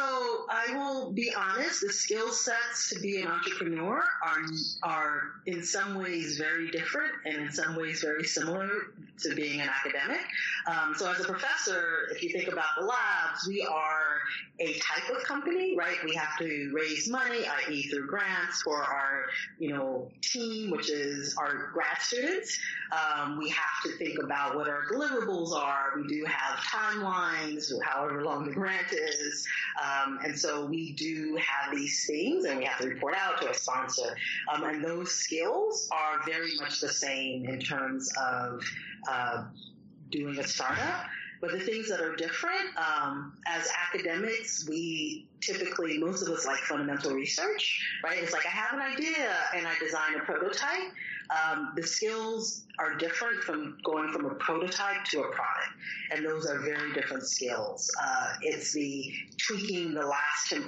I 0.50 0.75
will 0.75 1.12
be 1.12 1.32
honest. 1.38 1.82
The 1.82 1.94
skill 1.94 2.32
sets 2.32 2.89
to 2.89 3.00
be 3.00 3.22
an 3.22 3.27
entrepreneur 3.27 4.04
are 4.24 4.42
are 4.82 5.22
in 5.46 5.63
some 5.63 6.00
ways 6.00 6.38
very 6.38 6.72
different, 6.72 7.12
and 7.25 7.44
in 7.44 7.51
some 7.51 7.75
ways 7.75 8.01
very 8.01 8.24
similar 8.24 8.70
to 9.22 9.36
being 9.36 9.62
an 9.62 9.70
academic. 9.70 10.22
Um, 10.65 10.96
so 10.98 11.12
as 11.12 11.20
a 11.20 11.25
professor, 11.25 12.08
if 12.12 12.24
you 12.24 12.30
think 12.30 12.48
about 12.51 12.70
the 12.80 12.86
labs, 12.86 13.48
we 13.48 13.62
are 13.62 14.20
a 14.60 14.74
type 14.80 15.15
of 15.15 15.24
company, 15.24 15.75
right? 15.77 15.98
We 16.04 16.15
have 16.15 16.38
to 16.39 16.72
raise 16.74 17.08
money, 17.08 17.46
i.e., 17.46 17.84
through 17.84 18.08
grants 18.08 18.63
for 18.63 18.82
our 18.82 19.25
you 19.60 19.70
know 19.70 20.10
team, 20.22 20.72
which 20.72 20.89
is 20.89 21.36
our 21.38 21.70
grad 21.72 22.00
students. 22.00 22.60
Um, 22.92 23.38
we 23.38 23.50
have 23.50 23.84
to 23.84 23.92
think 23.98 24.18
about 24.24 24.56
what 24.56 24.68
our 24.68 24.86
deliverables 24.92 25.54
are. 25.54 25.94
We 25.98 26.08
do 26.08 26.25
have 26.25 26.60
timelines, 26.60 27.72
however 27.84 28.24
long 28.24 28.46
the 28.46 28.51
grant 28.51 28.91
is. 28.91 29.48
Um, 29.84 30.20
and 30.24 30.38
so 30.38 30.65
we 30.65 30.94
do 30.94 31.38
have 31.38 31.75
these 31.75 32.05
things 32.05 32.46
and 32.46 32.60
we 32.60 32.65
have 32.65 32.79
to 32.79 32.88
report 32.88 33.15
out 33.17 33.41
to 33.41 33.50
a 33.50 33.53
sponsor. 33.53 34.15
Um, 34.51 34.63
and 34.63 34.84
those 34.84 35.12
skills 35.12 35.89
are 35.91 36.22
very 36.25 36.55
much 36.60 36.79
the 36.79 36.89
same 36.89 37.46
in 37.46 37.60
terms 37.60 38.12
of 38.22 38.62
uh, 39.10 39.46
doing 40.12 40.38
a 40.39 40.48
startup. 40.48 41.05
But 41.42 41.51
the 41.51 41.60
things 41.60 41.89
that 41.89 42.01
are 42.01 42.15
different, 42.15 42.77
um, 42.77 43.38
as 43.48 43.68
academics, 43.94 44.68
we 44.68 45.27
typically, 45.42 45.98
most 45.98 46.22
of 46.22 46.30
us 46.30 46.46
like 46.46 46.60
fundamental 46.60 47.12
research, 47.12 47.82
right? 48.04 48.18
It's 48.22 48.34
like 48.34 48.46
I 48.46 48.50
have 48.50 48.74
an 48.74 48.82
idea 48.82 49.36
and 49.56 49.68
I 49.68 49.77
design 49.80 50.15
a 50.15 50.24
prototype. 50.24 50.92
Um, 51.30 51.74
the 51.75 51.84
skills 51.84 52.63
are 52.80 52.96
different 52.96 53.44
from 53.44 53.77
going 53.84 54.12
from 54.12 54.25
a 54.25 54.36
prototype 54.36 55.04
to 55.06 55.22
a 55.22 55.32
product, 55.32 55.70
and 56.12 56.25
those 56.25 56.46
are 56.46 56.60
very 56.60 56.94
different 56.94 57.24
skills. 57.24 57.89
Uh, 58.01 58.34
it's 58.42 58.74
the 58.74 59.12
tweaking 59.38 59.94
the 59.94 60.06
last 60.06 60.51
10% 60.51 60.65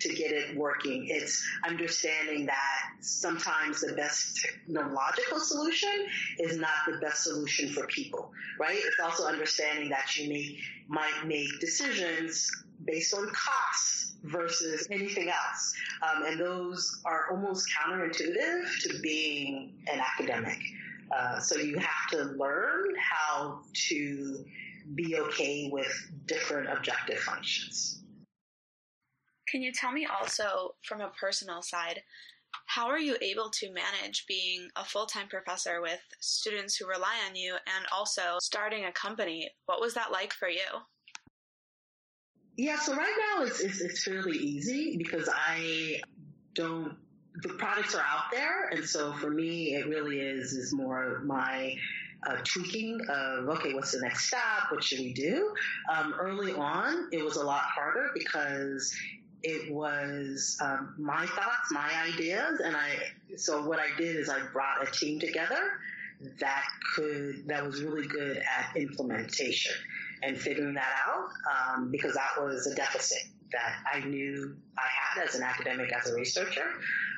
to 0.00 0.08
get 0.14 0.32
it 0.32 0.56
working. 0.56 1.06
It's 1.08 1.44
understanding 1.66 2.46
that 2.46 2.82
sometimes 3.00 3.80
the 3.80 3.94
best 3.94 4.40
technological 4.40 5.40
solution 5.40 6.06
is 6.38 6.58
not 6.58 6.74
the 6.86 6.98
best 6.98 7.24
solution 7.24 7.70
for 7.70 7.86
people, 7.86 8.32
right? 8.58 8.78
It's 8.78 9.00
also 9.02 9.26
understanding 9.26 9.88
that 9.90 10.16
you 10.16 10.28
may, 10.28 10.58
might 10.88 11.26
make 11.26 11.48
decisions 11.60 12.50
based 12.84 13.14
on 13.14 13.30
costs 13.32 14.14
versus 14.22 14.86
anything 14.90 15.28
else. 15.28 15.74
Um, 16.02 16.24
and 16.24 16.40
those 16.40 17.00
are 17.04 17.26
almost 17.30 17.68
counterintuitive 17.70 18.80
to 18.82 19.00
being 19.02 19.72
an 19.92 20.00
academic. 20.00 20.58
Uh, 21.14 21.38
so 21.38 21.58
you 21.58 21.78
have 21.78 22.10
to 22.10 22.24
learn 22.36 22.94
how 22.98 23.60
to 23.88 24.44
be 24.94 25.16
okay 25.16 25.68
with 25.72 26.10
different 26.26 26.68
objective 26.68 27.18
functions. 27.18 28.02
Can 29.48 29.62
you 29.62 29.72
tell 29.72 29.92
me 29.92 30.06
also, 30.06 30.74
from 30.82 31.00
a 31.00 31.12
personal 31.20 31.62
side, 31.62 32.02
how 32.66 32.86
are 32.86 32.98
you 32.98 33.16
able 33.20 33.50
to 33.50 33.72
manage 33.72 34.26
being 34.26 34.68
a 34.76 34.84
full 34.84 35.06
time 35.06 35.28
professor 35.28 35.80
with 35.80 36.00
students 36.20 36.76
who 36.76 36.86
rely 36.86 37.14
on 37.28 37.36
you 37.36 37.52
and 37.54 37.86
also 37.92 38.38
starting 38.40 38.84
a 38.84 38.92
company? 38.92 39.50
What 39.66 39.80
was 39.80 39.94
that 39.94 40.10
like 40.10 40.32
for 40.32 40.48
you? 40.48 40.82
Yeah, 42.56 42.78
so 42.78 42.96
right 42.96 43.14
now 43.34 43.44
it's, 43.44 43.60
it's, 43.60 43.80
it's 43.80 44.02
fairly 44.02 44.38
easy 44.38 44.96
because 44.96 45.28
I 45.32 46.00
don't 46.54 46.96
the 47.42 47.50
products 47.50 47.94
are 47.94 48.00
out 48.00 48.30
there, 48.32 48.68
and 48.68 48.84
so 48.84 49.12
for 49.14 49.30
me, 49.30 49.74
it 49.74 49.86
really 49.86 50.20
is 50.20 50.52
is 50.52 50.72
more 50.72 51.20
my 51.24 51.74
uh, 52.26 52.36
tweaking 52.44 52.98
of 53.10 53.48
okay, 53.48 53.74
what's 53.74 53.92
the 53.92 54.00
next 54.00 54.28
step? 54.28 54.70
What 54.70 54.82
should 54.82 55.00
we 55.00 55.12
do? 55.12 55.54
Um, 55.92 56.14
early 56.18 56.52
on, 56.52 57.08
it 57.12 57.22
was 57.22 57.36
a 57.36 57.44
lot 57.44 57.62
harder 57.62 58.10
because 58.14 58.94
it 59.46 59.72
was 59.72 60.58
um, 60.60 60.94
my 60.98 61.24
thoughts, 61.24 61.70
my 61.70 61.88
ideas, 62.04 62.60
and 62.64 62.76
I. 62.76 62.96
So 63.36 63.64
what 63.64 63.78
I 63.78 63.86
did 63.96 64.16
is 64.16 64.28
I 64.28 64.40
brought 64.52 64.82
a 64.82 64.90
team 64.90 65.20
together 65.20 65.78
that 66.40 66.64
could 66.94 67.46
that 67.46 67.64
was 67.64 67.80
really 67.82 68.08
good 68.08 68.38
at 68.38 68.76
implementation 68.76 69.74
and 70.22 70.36
figuring 70.36 70.74
that 70.74 70.92
out 71.06 71.28
um, 71.76 71.92
because 71.92 72.14
that 72.14 72.42
was 72.42 72.66
a 72.66 72.74
deficit 72.74 73.22
that 73.52 73.76
I 73.92 74.00
knew 74.00 74.56
I 74.76 74.88
had 74.88 75.28
as 75.28 75.36
an 75.36 75.44
academic, 75.44 75.92
as 75.92 76.10
a 76.10 76.14
researcher. 76.14 76.66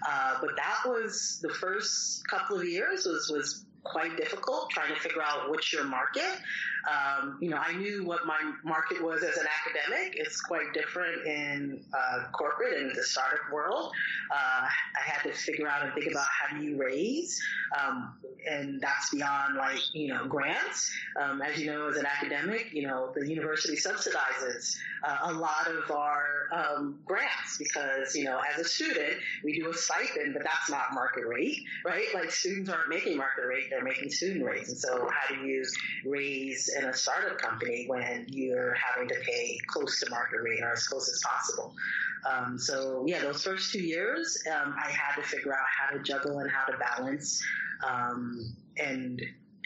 Uh, 0.06 0.34
but 0.42 0.50
that 0.56 0.80
was 0.84 1.38
the 1.40 1.48
first 1.48 2.28
couple 2.28 2.58
of 2.58 2.68
years 2.68 3.06
was 3.06 3.30
was 3.32 3.64
quite 3.90 4.16
difficult 4.16 4.70
trying 4.70 4.94
to 4.94 5.00
figure 5.00 5.22
out 5.22 5.48
what's 5.48 5.72
your 5.72 5.84
market. 5.84 6.38
Um, 6.88 7.38
you 7.40 7.50
know, 7.50 7.58
I 7.58 7.74
knew 7.76 8.04
what 8.04 8.26
my 8.26 8.38
market 8.64 9.02
was 9.02 9.22
as 9.22 9.36
an 9.36 9.46
academic. 9.46 10.14
It's 10.16 10.40
quite 10.40 10.72
different 10.72 11.26
in 11.26 11.84
uh, 11.92 12.30
corporate 12.32 12.78
and 12.78 12.90
the 12.94 13.02
startup 13.02 13.52
world. 13.52 13.92
Uh, 14.30 14.66
I 14.66 15.00
had 15.00 15.22
to 15.28 15.36
figure 15.36 15.68
out 15.68 15.84
and 15.84 15.92
think 15.94 16.10
about 16.10 16.26
how 16.26 16.56
do 16.56 16.64
you 16.64 16.76
raise, 16.76 17.40
um, 17.78 18.16
and 18.48 18.80
that's 18.80 19.10
beyond 19.10 19.56
like 19.56 19.80
you 19.92 20.08
know 20.08 20.26
grants. 20.26 20.90
Um, 21.20 21.42
as 21.42 21.58
you 21.58 21.66
know, 21.66 21.88
as 21.88 21.96
an 21.96 22.06
academic, 22.06 22.72
you 22.72 22.86
know 22.86 23.12
the 23.14 23.28
university 23.28 23.76
subsidizes 23.76 24.76
uh, 25.02 25.18
a 25.24 25.32
lot 25.32 25.68
of 25.68 25.90
our 25.90 26.48
um, 26.52 26.98
grants 27.04 27.58
because 27.58 28.14
you 28.14 28.24
know 28.24 28.40
as 28.52 28.60
a 28.60 28.68
student 28.68 29.14
we 29.44 29.58
do 29.58 29.70
a 29.70 29.74
stipend, 29.74 30.34
but 30.34 30.42
that's 30.42 30.70
not 30.70 30.94
market 30.94 31.26
rate, 31.26 31.64
right? 31.84 32.06
Like 32.14 32.30
students 32.30 32.70
aren't 32.70 32.88
making 32.88 33.16
market 33.16 33.46
rate; 33.46 33.70
they're 33.78 33.84
making 33.84 34.10
student 34.10 34.44
rates, 34.44 34.68
and 34.70 34.78
so 34.78 35.08
how 35.08 35.34
do 35.34 35.46
you 35.46 35.64
raise 36.04 36.68
in 36.76 36.84
a 36.84 36.92
startup 36.92 37.38
company 37.38 37.84
when 37.86 38.26
you're 38.28 38.74
having 38.74 39.08
to 39.08 39.14
pay 39.24 39.58
close 39.68 40.00
to 40.00 40.10
market 40.10 40.40
rate 40.42 40.60
or 40.62 40.72
as 40.72 40.86
close 40.86 41.08
as 41.08 41.20
possible. 41.24 41.74
Um, 42.28 42.58
so 42.58 43.04
yeah, 43.06 43.20
those 43.20 43.42
first 43.42 43.72
two 43.72 43.80
years, 43.80 44.42
um, 44.52 44.74
I 44.76 44.90
had 44.90 45.20
to 45.20 45.22
figure 45.22 45.52
out 45.52 45.66
how 45.78 45.96
to 45.96 46.02
juggle 46.02 46.40
and 46.40 46.50
how 46.50 46.64
to 46.64 46.76
balance. 46.78 47.42
Um, 47.86 48.52
and 48.76 49.22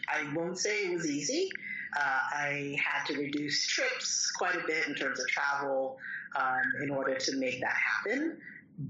I 0.07 0.31
won't 0.35 0.59
say 0.59 0.85
it 0.85 0.93
was 0.93 1.09
easy. 1.09 1.49
Uh, 1.95 2.19
I 2.35 2.77
had 2.83 3.05
to 3.07 3.17
reduce 3.17 3.65
trips 3.65 4.31
quite 4.31 4.55
a 4.55 4.65
bit 4.67 4.87
in 4.87 4.95
terms 4.95 5.19
of 5.19 5.27
travel 5.27 5.97
um, 6.35 6.61
in 6.83 6.91
order 6.91 7.15
to 7.15 7.37
make 7.37 7.59
that 7.61 7.75
happen. 7.75 8.37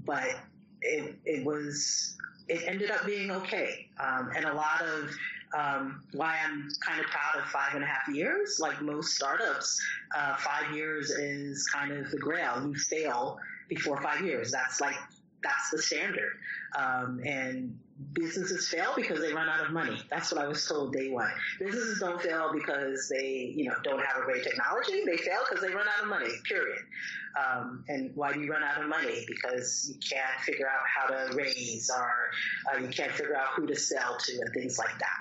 But 0.04 0.36
it, 0.82 1.14
it 1.24 1.44
was 1.44 2.16
it 2.48 2.62
ended 2.66 2.90
up 2.90 3.06
being 3.06 3.30
okay. 3.30 3.88
Um, 3.98 4.30
and 4.36 4.44
a 4.44 4.52
lot 4.52 4.82
of 4.82 5.10
um, 5.56 6.02
why 6.12 6.38
I'm 6.44 6.68
kind 6.84 7.00
of 7.00 7.06
proud 7.06 7.42
of 7.42 7.48
five 7.48 7.74
and 7.74 7.84
a 7.84 7.86
half 7.86 8.08
years. 8.08 8.58
Like 8.60 8.82
most 8.82 9.14
startups, 9.14 9.80
uh, 10.16 10.36
five 10.36 10.74
years 10.74 11.10
is 11.10 11.66
kind 11.68 11.92
of 11.92 12.10
the 12.10 12.18
grail. 12.18 12.66
You 12.66 12.74
fail 12.74 13.38
before 13.68 14.00
five 14.02 14.20
years. 14.22 14.50
That's 14.50 14.80
like 14.80 14.96
that's 15.42 15.70
the 15.70 15.78
standard. 15.78 16.32
Um, 16.76 17.20
and 17.24 17.78
businesses 18.12 18.68
fail 18.68 18.92
because 18.96 19.20
they 19.20 19.32
run 19.32 19.48
out 19.48 19.64
of 19.64 19.72
money. 19.72 19.96
That's 20.10 20.32
what 20.32 20.42
I 20.42 20.48
was 20.48 20.66
told 20.66 20.92
day 20.92 21.10
one. 21.10 21.30
Businesses 21.58 22.00
don't 22.00 22.20
fail 22.20 22.50
because 22.52 23.08
they, 23.08 23.52
you 23.56 23.66
know, 23.66 23.74
don't 23.84 24.04
have 24.04 24.22
a 24.22 24.24
great 24.24 24.42
technology. 24.42 25.04
They 25.04 25.16
fail 25.16 25.40
because 25.48 25.62
they 25.64 25.72
run 25.72 25.86
out 25.86 26.02
of 26.02 26.08
money, 26.08 26.32
period. 26.44 26.82
Um, 27.38 27.84
and 27.88 28.10
why 28.14 28.32
do 28.32 28.40
you 28.40 28.50
run 28.50 28.62
out 28.62 28.82
of 28.82 28.88
money? 28.88 29.24
Because 29.28 29.88
you 29.88 29.94
can't 30.00 30.40
figure 30.42 30.66
out 30.68 30.82
how 30.86 31.06
to 31.06 31.36
raise 31.36 31.90
or 31.90 32.30
uh, 32.72 32.78
you 32.78 32.88
can't 32.88 33.12
figure 33.12 33.36
out 33.36 33.48
who 33.56 33.66
to 33.66 33.76
sell 33.76 34.16
to 34.18 34.32
and 34.32 34.54
things 34.54 34.78
like 34.78 34.98
that. 34.98 35.18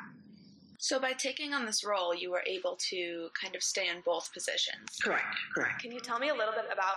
So 0.79 0.99
by 0.99 1.13
taking 1.13 1.53
on 1.53 1.65
this 1.65 1.85
role, 1.85 2.13
you 2.13 2.29
were 2.31 2.43
able 2.45 2.77
to 2.89 3.29
kind 3.39 3.55
of 3.55 3.63
stay 3.63 3.87
in 3.87 4.01
both 4.03 4.33
positions. 4.33 4.99
Correct, 5.01 5.23
correct. 5.55 5.81
Can 5.81 5.91
you 5.91 5.99
tell 5.99 6.19
me 6.19 6.29
a 6.29 6.35
little 6.35 6.53
bit 6.53 6.65
about 6.71 6.95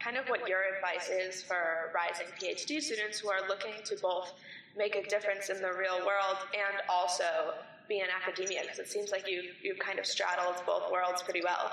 kind 0.00 0.16
of 0.16 0.28
what 0.28 0.48
your 0.48 0.60
advice 0.76 1.10
is 1.10 1.42
for 1.42 1.90
rising 1.92 2.26
PhD 2.40 2.80
students 2.80 3.18
who 3.18 3.28
are 3.28 3.46
looking 3.48 3.72
to 3.84 3.96
both 4.00 4.32
make 4.78 4.96
a 4.96 5.02
difference 5.08 5.50
in 5.50 5.60
the 5.60 5.72
real 5.72 5.98
world 6.06 6.38
and 6.54 6.82
also 6.88 7.54
be 7.88 7.98
in 7.98 8.06
academia? 8.22 8.60
Because 8.62 8.78
it 8.78 8.88
seems 8.88 9.10
like 9.10 9.28
you 9.28 9.42
you've 9.62 9.78
kind 9.78 9.98
of 9.98 10.06
straddled 10.06 10.62
both 10.64 10.90
worlds 10.90 11.22
pretty 11.22 11.42
well. 11.42 11.72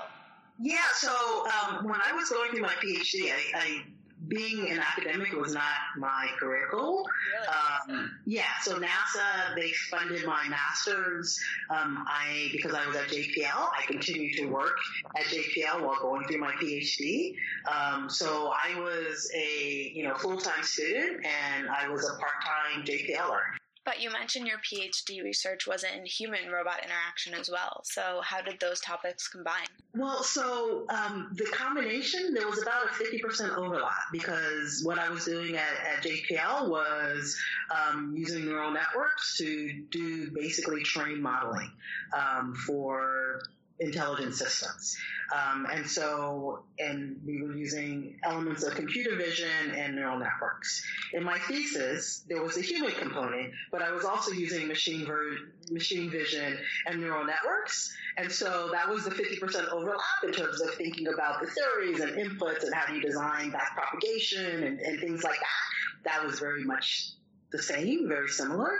Yeah. 0.58 0.78
So 0.94 1.10
um, 1.10 1.84
when 1.84 2.00
I 2.02 2.12
was 2.12 2.28
going 2.30 2.50
through 2.50 2.62
my 2.62 2.74
PhD, 2.74 3.30
I, 3.30 3.58
I 3.58 3.82
being 4.28 4.70
an 4.70 4.80
academic 4.80 5.32
was 5.32 5.52
not 5.52 5.74
my 5.98 6.28
career 6.38 6.68
goal. 6.70 7.06
Really? 7.34 7.96
Um, 7.98 8.18
yeah, 8.24 8.44
so 8.62 8.78
NASA 8.78 9.54
they 9.54 9.70
funded 9.90 10.24
my 10.26 10.48
master's. 10.48 11.38
Um, 11.70 12.04
I 12.08 12.48
because 12.52 12.74
I 12.74 12.86
was 12.86 12.96
at 12.96 13.08
JPL, 13.08 13.68
I 13.78 13.82
continued 13.86 14.36
to 14.38 14.46
work 14.46 14.76
at 15.16 15.24
JPL 15.24 15.82
while 15.82 16.00
going 16.00 16.26
through 16.26 16.38
my 16.38 16.52
PhD. 16.52 17.34
Um, 17.70 18.08
so 18.08 18.52
I 18.52 18.78
was 18.80 19.30
a 19.34 19.92
you 19.94 20.02
know 20.04 20.14
full 20.14 20.38
time 20.38 20.62
student 20.62 21.24
and 21.24 21.68
I 21.68 21.88
was 21.88 22.04
a 22.04 22.18
part 22.18 22.42
time 22.44 22.84
JPLer. 22.84 23.40
But 23.86 24.02
you 24.02 24.10
mentioned 24.10 24.48
your 24.48 24.58
PhD 24.58 25.22
research 25.22 25.66
was 25.66 25.84
in 25.84 26.04
human 26.04 26.50
robot 26.50 26.84
interaction 26.84 27.34
as 27.34 27.48
well. 27.48 27.82
So, 27.84 28.20
how 28.22 28.42
did 28.42 28.58
those 28.58 28.80
topics 28.80 29.28
combine? 29.28 29.66
Well, 29.94 30.24
so 30.24 30.86
um, 30.90 31.30
the 31.36 31.44
combination, 31.44 32.34
there 32.34 32.48
was 32.48 32.60
about 32.60 32.86
a 32.86 32.88
50% 32.88 33.56
overlap 33.56 33.94
because 34.12 34.82
what 34.84 34.98
I 34.98 35.08
was 35.08 35.24
doing 35.24 35.56
at, 35.56 35.62
at 35.86 36.02
JPL 36.02 36.68
was 36.68 37.38
um, 37.70 38.12
using 38.16 38.44
neural 38.44 38.72
networks 38.72 39.38
to 39.38 39.84
do 39.90 40.30
basically 40.32 40.82
train 40.82 41.22
modeling 41.22 41.70
um, 42.12 42.54
for 42.54 43.40
intelligent 43.78 44.34
systems. 44.34 44.96
Um, 45.34 45.66
and 45.70 45.86
so, 45.86 46.62
and 46.78 47.20
we 47.26 47.42
were 47.42 47.54
using 47.54 48.18
elements 48.22 48.62
of 48.62 48.74
computer 48.74 49.16
vision 49.16 49.74
and 49.76 49.94
neural 49.96 50.18
networks. 50.18 50.84
In 51.12 51.24
my 51.24 51.38
thesis, 51.38 52.24
there 52.28 52.42
was 52.42 52.56
a 52.56 52.62
human 52.62 52.92
component, 52.92 53.52
but 53.72 53.82
I 53.82 53.90
was 53.90 54.04
also 54.04 54.30
using 54.32 54.68
machine, 54.68 55.04
ver- 55.04 55.36
machine 55.70 56.10
vision 56.10 56.56
and 56.86 57.00
neural 57.00 57.24
networks. 57.24 57.94
And 58.16 58.30
so 58.30 58.70
that 58.72 58.88
was 58.88 59.04
the 59.04 59.10
50% 59.10 59.72
overlap 59.72 60.24
in 60.24 60.32
terms 60.32 60.60
of 60.60 60.74
thinking 60.74 61.08
about 61.08 61.40
the 61.40 61.48
theories 61.48 62.00
and 62.00 62.12
inputs 62.12 62.62
and 62.62 62.74
how 62.74 62.86
do 62.86 62.94
you 62.94 63.02
design 63.02 63.52
backpropagation 63.52 64.66
and, 64.66 64.80
and 64.80 65.00
things 65.00 65.22
like 65.22 65.38
that. 65.38 66.04
That 66.04 66.24
was 66.24 66.38
very 66.38 66.64
much 66.64 67.10
the 67.50 67.62
same, 67.62 68.08
very 68.08 68.28
similar. 68.28 68.72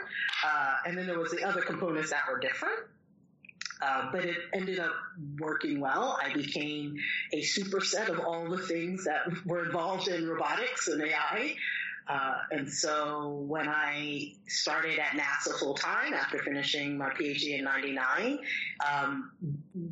Uh, 0.45 0.75
and 0.87 0.97
then 0.97 1.07
there 1.07 1.19
was 1.19 1.33
the 1.33 1.45
other 1.45 1.61
components 1.61 2.11
that 2.11 2.23
were 2.31 2.39
different. 2.39 2.79
Uh, 3.81 4.11
but 4.11 4.25
it 4.25 4.37
ended 4.55 4.79
up 4.79 4.93
working 5.39 5.81
well. 5.81 6.19
I 6.23 6.33
became 6.33 6.97
a 7.33 7.43
superset 7.43 8.09
of 8.09 8.21
all 8.21 8.49
the 8.49 8.59
things 8.59 9.05
that 9.05 9.21
were 9.45 9.67
involved 9.67 10.09
in 10.09 10.27
robotics 10.27 10.89
and 10.89 11.03
AI. 11.03 11.55
Uh, 12.09 12.35
and 12.53 12.71
so 12.71 13.45
when 13.49 13.69
I 13.69 14.33
started 14.47 14.99
at 14.99 15.09
NASA 15.09 15.59
full 15.59 15.75
time 15.75 16.15
after 16.15 16.39
finishing 16.39 16.97
my 16.97 17.11
PhD 17.11 17.59
in 17.59 17.65
'99, 17.65 18.39
um, 18.89 19.33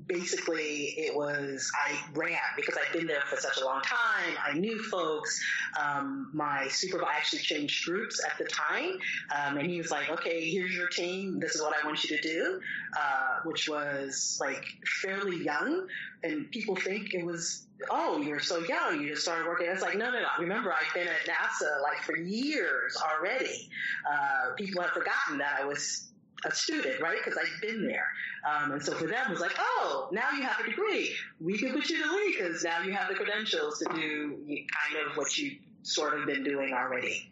basically 0.07 0.95
it 0.97 1.15
was 1.15 1.71
I 1.75 1.99
ran 2.13 2.39
because 2.57 2.77
I'd 2.77 2.93
been 2.93 3.07
there 3.07 3.23
for 3.23 3.37
such 3.37 3.61
a 3.61 3.65
long 3.65 3.83
time. 3.83 4.37
I 4.45 4.57
knew 4.57 4.81
folks. 4.85 5.41
Um, 5.81 6.31
my 6.33 6.69
supervisor 6.69 7.11
actually 7.11 7.41
changed 7.41 7.85
groups 7.85 8.25
at 8.25 8.39
the 8.39 8.45
time, 8.45 8.99
um, 9.35 9.59
and 9.59 9.69
he 9.69 9.79
was 9.79 9.91
like, 9.91 10.09
"Okay, 10.11 10.51
here's 10.51 10.75
your 10.75 10.89
team. 10.89 11.41
This 11.41 11.55
is 11.57 11.63
what 11.63 11.75
I 11.75 11.85
want 11.85 12.05
you 12.05 12.17
to 12.17 12.23
do," 12.23 12.61
uh, 12.97 13.41
which 13.45 13.69
was 13.69 14.39
like 14.41 14.65
fairly 15.03 15.43
young, 15.43 15.89
and 16.23 16.49
people 16.53 16.77
think 16.77 17.13
it 17.15 17.25
was 17.25 17.67
oh, 17.91 18.21
you're 18.21 18.41
so 18.41 18.59
young, 18.61 19.01
you 19.01 19.11
just 19.11 19.23
started 19.23 19.47
working. 19.47 19.67
It's 19.69 19.83
like, 19.83 19.97
no, 19.97 20.11
no, 20.11 20.21
no. 20.21 20.29
Remember, 20.39 20.73
I've 20.73 20.93
been 20.95 21.09
at 21.09 21.27
NASA 21.27 21.83
like 21.83 22.03
for 22.03 22.17
years 22.17 22.97
already. 22.97 23.69
Uh, 24.11 24.55
people 24.57 24.83
have 24.83 24.93
forgotten 24.93 25.39
that 25.39 25.59
I 25.61 25.65
was 25.65 26.11
a 26.45 26.55
student, 26.55 27.01
right? 27.01 27.19
Because 27.23 27.39
I've 27.39 27.61
been 27.61 27.87
there. 27.87 28.07
Um, 28.49 28.73
and 28.73 28.83
so 28.83 28.93
for 28.93 29.07
them, 29.07 29.27
it 29.29 29.31
was 29.31 29.41
like, 29.41 29.57
oh, 29.59 30.09
now 30.13 30.31
you 30.33 30.43
have 30.43 30.61
a 30.61 30.69
degree. 30.69 31.15
We 31.41 31.59
can 31.59 31.73
put 31.73 31.89
you 31.89 32.03
to 32.03 32.13
lead 32.13 32.37
because 32.39 32.63
now 32.63 32.83
you 32.83 32.93
have 32.93 33.09
the 33.09 33.15
credentials 33.15 33.79
to 33.79 33.87
do 33.95 34.37
kind 34.47 35.07
of 35.07 35.17
what 35.17 35.37
you 35.39 35.59
sort 35.83 36.19
of 36.19 36.27
been 36.27 36.45
doing 36.45 36.73
already. 36.75 37.31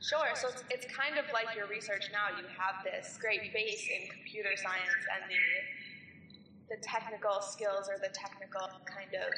Sure. 0.00 0.26
So 0.34 0.48
it's, 0.48 0.64
it's 0.70 0.86
kind 0.94 1.18
of 1.18 1.24
like 1.32 1.56
your 1.56 1.66
research 1.66 2.10
now. 2.12 2.36
You 2.38 2.46
have 2.56 2.84
this 2.84 3.18
great 3.20 3.52
base 3.52 3.88
in 3.88 4.08
computer 4.10 4.50
science 4.56 5.02
and 5.14 5.30
the 5.30 5.42
the 6.70 6.76
technical 6.82 7.40
skills 7.40 7.88
or 7.88 7.98
the 7.98 8.12
technical 8.12 8.68
kind 8.84 9.12
of 9.14 9.32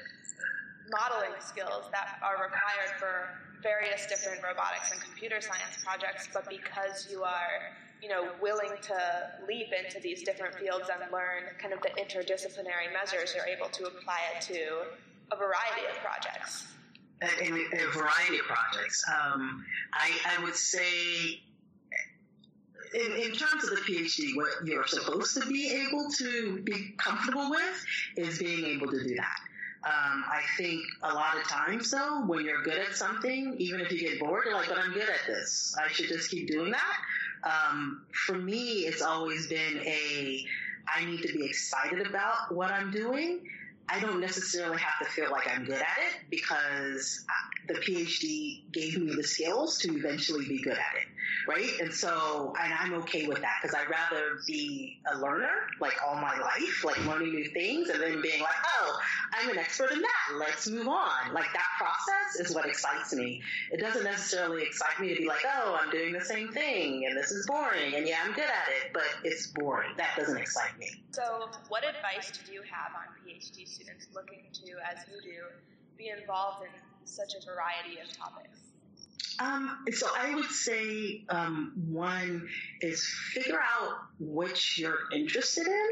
modeling 0.90 1.38
skills 1.38 1.87
that 1.93 2.19
are 2.23 2.43
required 2.43 2.99
for 2.99 3.31
various 3.62 4.07
different 4.07 4.43
robotics 4.43 4.90
and 4.93 5.01
computer 5.01 5.40
science 5.40 5.79
projects, 5.85 6.29
but 6.33 6.49
because 6.49 7.07
you 7.11 7.23
are, 7.23 7.77
you 8.03 8.09
know, 8.09 8.31
willing 8.43 8.73
to 8.83 8.99
leap 9.47 9.69
into 9.73 10.01
these 10.01 10.23
different 10.23 10.55
fields 10.55 10.88
and 10.90 11.01
learn 11.12 11.45
kind 11.61 11.73
of 11.73 11.81
the 11.83 11.90
interdisciplinary 12.01 12.90
measures, 12.93 13.35
you're 13.35 13.47
able 13.47 13.69
to 13.69 13.85
apply 13.85 14.19
it 14.35 14.43
to 14.43 14.90
a 15.31 15.37
variety 15.37 15.87
of 15.88 15.97
projects. 16.03 16.66
In 17.21 17.53
a, 17.53 17.93
variety 17.93 18.38
of 18.38 18.47
projects. 18.47 19.05
Um, 19.07 19.64
I, 19.93 20.11
I 20.38 20.43
would 20.43 20.57
say 20.57 21.43
in, 22.94 23.12
in, 23.12 23.33
terms 23.33 23.64
of 23.64 23.70
the 23.70 23.83
PhD, 23.87 24.37
what 24.37 24.48
you're 24.64 24.87
supposed 24.87 25.40
to 25.40 25.46
be 25.46 25.87
able 25.87 26.09
to 26.18 26.61
be 26.62 26.94
comfortable 26.96 27.50
with 27.50 27.87
is 28.16 28.38
being 28.38 28.64
able 28.64 28.88
to 28.88 29.03
do 29.03 29.16
that. 29.16 29.38
Um, 29.83 30.24
I 30.29 30.42
think 30.59 30.83
a 31.03 31.14
lot 31.14 31.37
of 31.38 31.44
times 31.44 31.90
though, 31.90 32.22
when 32.26 32.44
you're 32.44 32.62
good 32.62 32.76
at 32.76 32.94
something, 32.94 33.55
even 33.59 33.81
if 33.81 33.90
you 33.90 33.98
get 33.98 34.20
bored, 34.20 34.44
you're 34.44 34.55
like, 34.55 34.68
but 34.68 34.79
I'm 34.79 34.92
good 34.92 35.09
at 35.09 35.26
this. 35.26 35.74
I 35.83 35.90
should 35.90 36.09
just 36.09 36.31
keep 36.31 36.48
doing 36.48 36.72
that. 36.72 36.96
Um, 37.42 38.05
for 38.12 38.35
me, 38.35 38.81
it's 38.81 39.00
always 39.00 39.46
been 39.46 39.79
a, 39.79 40.44
I 40.87 41.07
need 41.07 41.22
to 41.22 41.33
be 41.33 41.46
excited 41.46 42.07
about 42.07 42.55
what 42.55 42.70
I'm 42.70 42.90
doing. 42.90 43.40
I 43.88 44.00
don't 44.00 44.20
necessarily 44.20 44.79
have 44.79 45.07
to 45.07 45.12
feel 45.12 45.31
like 45.31 45.48
I'm 45.50 45.64
good 45.64 45.81
at 45.81 45.98
it 45.98 46.31
because 46.31 47.24
the 47.73 47.81
PhD 47.81 48.71
gave 48.73 48.99
me 48.99 49.15
the 49.15 49.25
skills 49.25 49.79
to 49.79 49.97
eventually 49.97 50.47
be 50.47 50.61
good 50.61 50.73
at 50.73 50.95
it 51.01 51.07
right? 51.47 51.81
And 51.81 51.93
so, 51.93 52.53
and 52.61 52.73
I'm 52.73 52.95
okay 53.03 53.27
with 53.27 53.41
that 53.41 53.57
because 53.63 53.75
I'd 53.75 53.91
rather 53.91 54.39
be 54.47 55.01
a 55.13 55.19
learner 55.19 55.67
like 55.81 55.95
all 56.07 56.15
my 56.17 56.39
life, 56.39 56.85
like 56.85 57.05
learning 57.07 57.35
new 57.35 57.49
things 57.51 57.89
and 57.89 58.01
then 58.01 58.21
being 58.23 58.41
like, 58.41 58.55
oh, 58.81 58.99
I'm 59.33 59.51
an 59.51 59.59
expert 59.59 59.93
in 59.93 60.01
that. 60.01 60.39
Let's 60.39 60.69
move 60.69 60.89
on. 60.89 61.33
Like 61.33 61.53
that 61.53 61.67
process 61.79 62.49
is 62.49 62.55
what 62.55 62.67
excites 62.67 63.13
me. 63.13 63.43
It 63.71 63.81
doesn't 63.81 64.05
necessarily 64.05 64.63
excite 64.63 65.01
me 65.01 65.15
to 65.15 65.21
be 65.21 65.27
like, 65.27 65.45
oh, 65.47 65.79
I'm 65.81 65.91
doing 65.91 66.13
the 66.13 66.25
same 66.25 66.49
thing 66.49 67.07
and 67.07 67.17
this 67.17 67.31
is 67.31 67.47
boring 67.47 67.95
and 67.95 68.07
yeah, 68.07 68.19
I'm 68.25 68.33
good 68.33 68.45
at 68.45 68.69
it, 68.85 68.93
but 68.93 69.05
it's 69.25 69.49
boring. 69.49 69.91
That 69.97 70.11
doesn't 70.17 70.37
excite 70.37 70.79
me. 70.79 70.89
So, 71.13 71.49
what 71.69 71.85
advice 71.85 72.33
do 72.47 72.53
you 72.53 72.63
have 72.63 72.93
on 72.95 73.07
PhD 73.27 73.69
students 73.69 74.09
looking 74.15 74.45
to, 74.53 74.73
as 74.91 75.05
you 75.11 75.21
do, 75.23 75.39
be 75.97 76.09
involved 76.09 76.65
in 76.65 76.71
such 77.05 77.35
a 77.35 77.45
variety 77.45 78.01
of 78.01 78.17
topics? 78.17 78.59
Um, 79.39 79.85
so 79.93 80.07
I 80.15 80.35
would 80.35 80.51
say 80.51 81.25
um, 81.31 81.73
one 81.89 82.49
is 82.83 83.03
figure 83.33 83.59
out 83.59 83.97
which 84.19 84.79
you're 84.79 84.99
interested 85.15 85.67
in, 85.67 85.91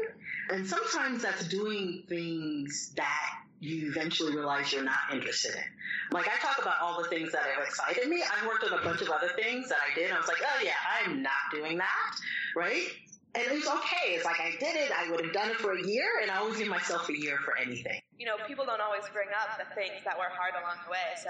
and 0.51 0.67
sometimes 0.67 1.23
that's 1.23 1.47
doing 1.47 2.03
things 2.07 2.93
that 2.95 3.35
you 3.59 3.89
eventually 3.89 4.35
realize 4.35 4.71
you're 4.71 4.83
not 4.83 4.99
interested 5.11 5.55
in. 5.55 5.63
Like 6.11 6.27
I 6.27 6.37
talk 6.45 6.61
about 6.61 6.75
all 6.79 7.01
the 7.01 7.09
things 7.09 7.31
that 7.31 7.41
have 7.41 7.63
excited 7.65 8.07
me. 8.07 8.23
I've 8.23 8.47
worked 8.47 8.63
on 8.63 8.77
a 8.77 8.83
bunch 8.83 9.01
of 9.01 9.09
other 9.09 9.29
things 9.35 9.67
that 9.69 9.79
I 9.79 9.95
did. 9.95 10.11
I 10.11 10.17
was 10.17 10.27
like, 10.27 10.41
oh 10.41 10.63
yeah, 10.63 10.73
I'm 11.03 11.23
not 11.23 11.31
doing 11.51 11.79
that, 11.79 12.15
right? 12.55 12.87
And 13.35 13.43
it 13.45 13.51
was 13.53 13.67
okay. 13.67 14.17
It's 14.17 14.25
like 14.25 14.39
I 14.39 14.51
did 14.59 14.75
it. 14.75 14.91
I 14.91 15.09
would 15.11 15.23
have 15.23 15.33
done 15.33 15.51
it 15.51 15.57
for 15.57 15.73
a 15.73 15.87
year, 15.87 16.09
and 16.21 16.31
I 16.31 16.37
always 16.37 16.57
give 16.57 16.67
myself 16.67 17.09
a 17.09 17.17
year 17.17 17.37
for 17.45 17.57
anything. 17.57 18.01
You 18.17 18.25
know, 18.25 18.35
people 18.47 18.65
don't 18.65 18.81
always 18.81 19.03
bring 19.13 19.29
up 19.29 19.57
the 19.57 19.69
things 19.75 20.01
that 20.03 20.17
were 20.17 20.33
hard 20.33 20.53
along 20.59 20.77
the 20.85 20.91
way. 20.91 21.13
So 21.23 21.29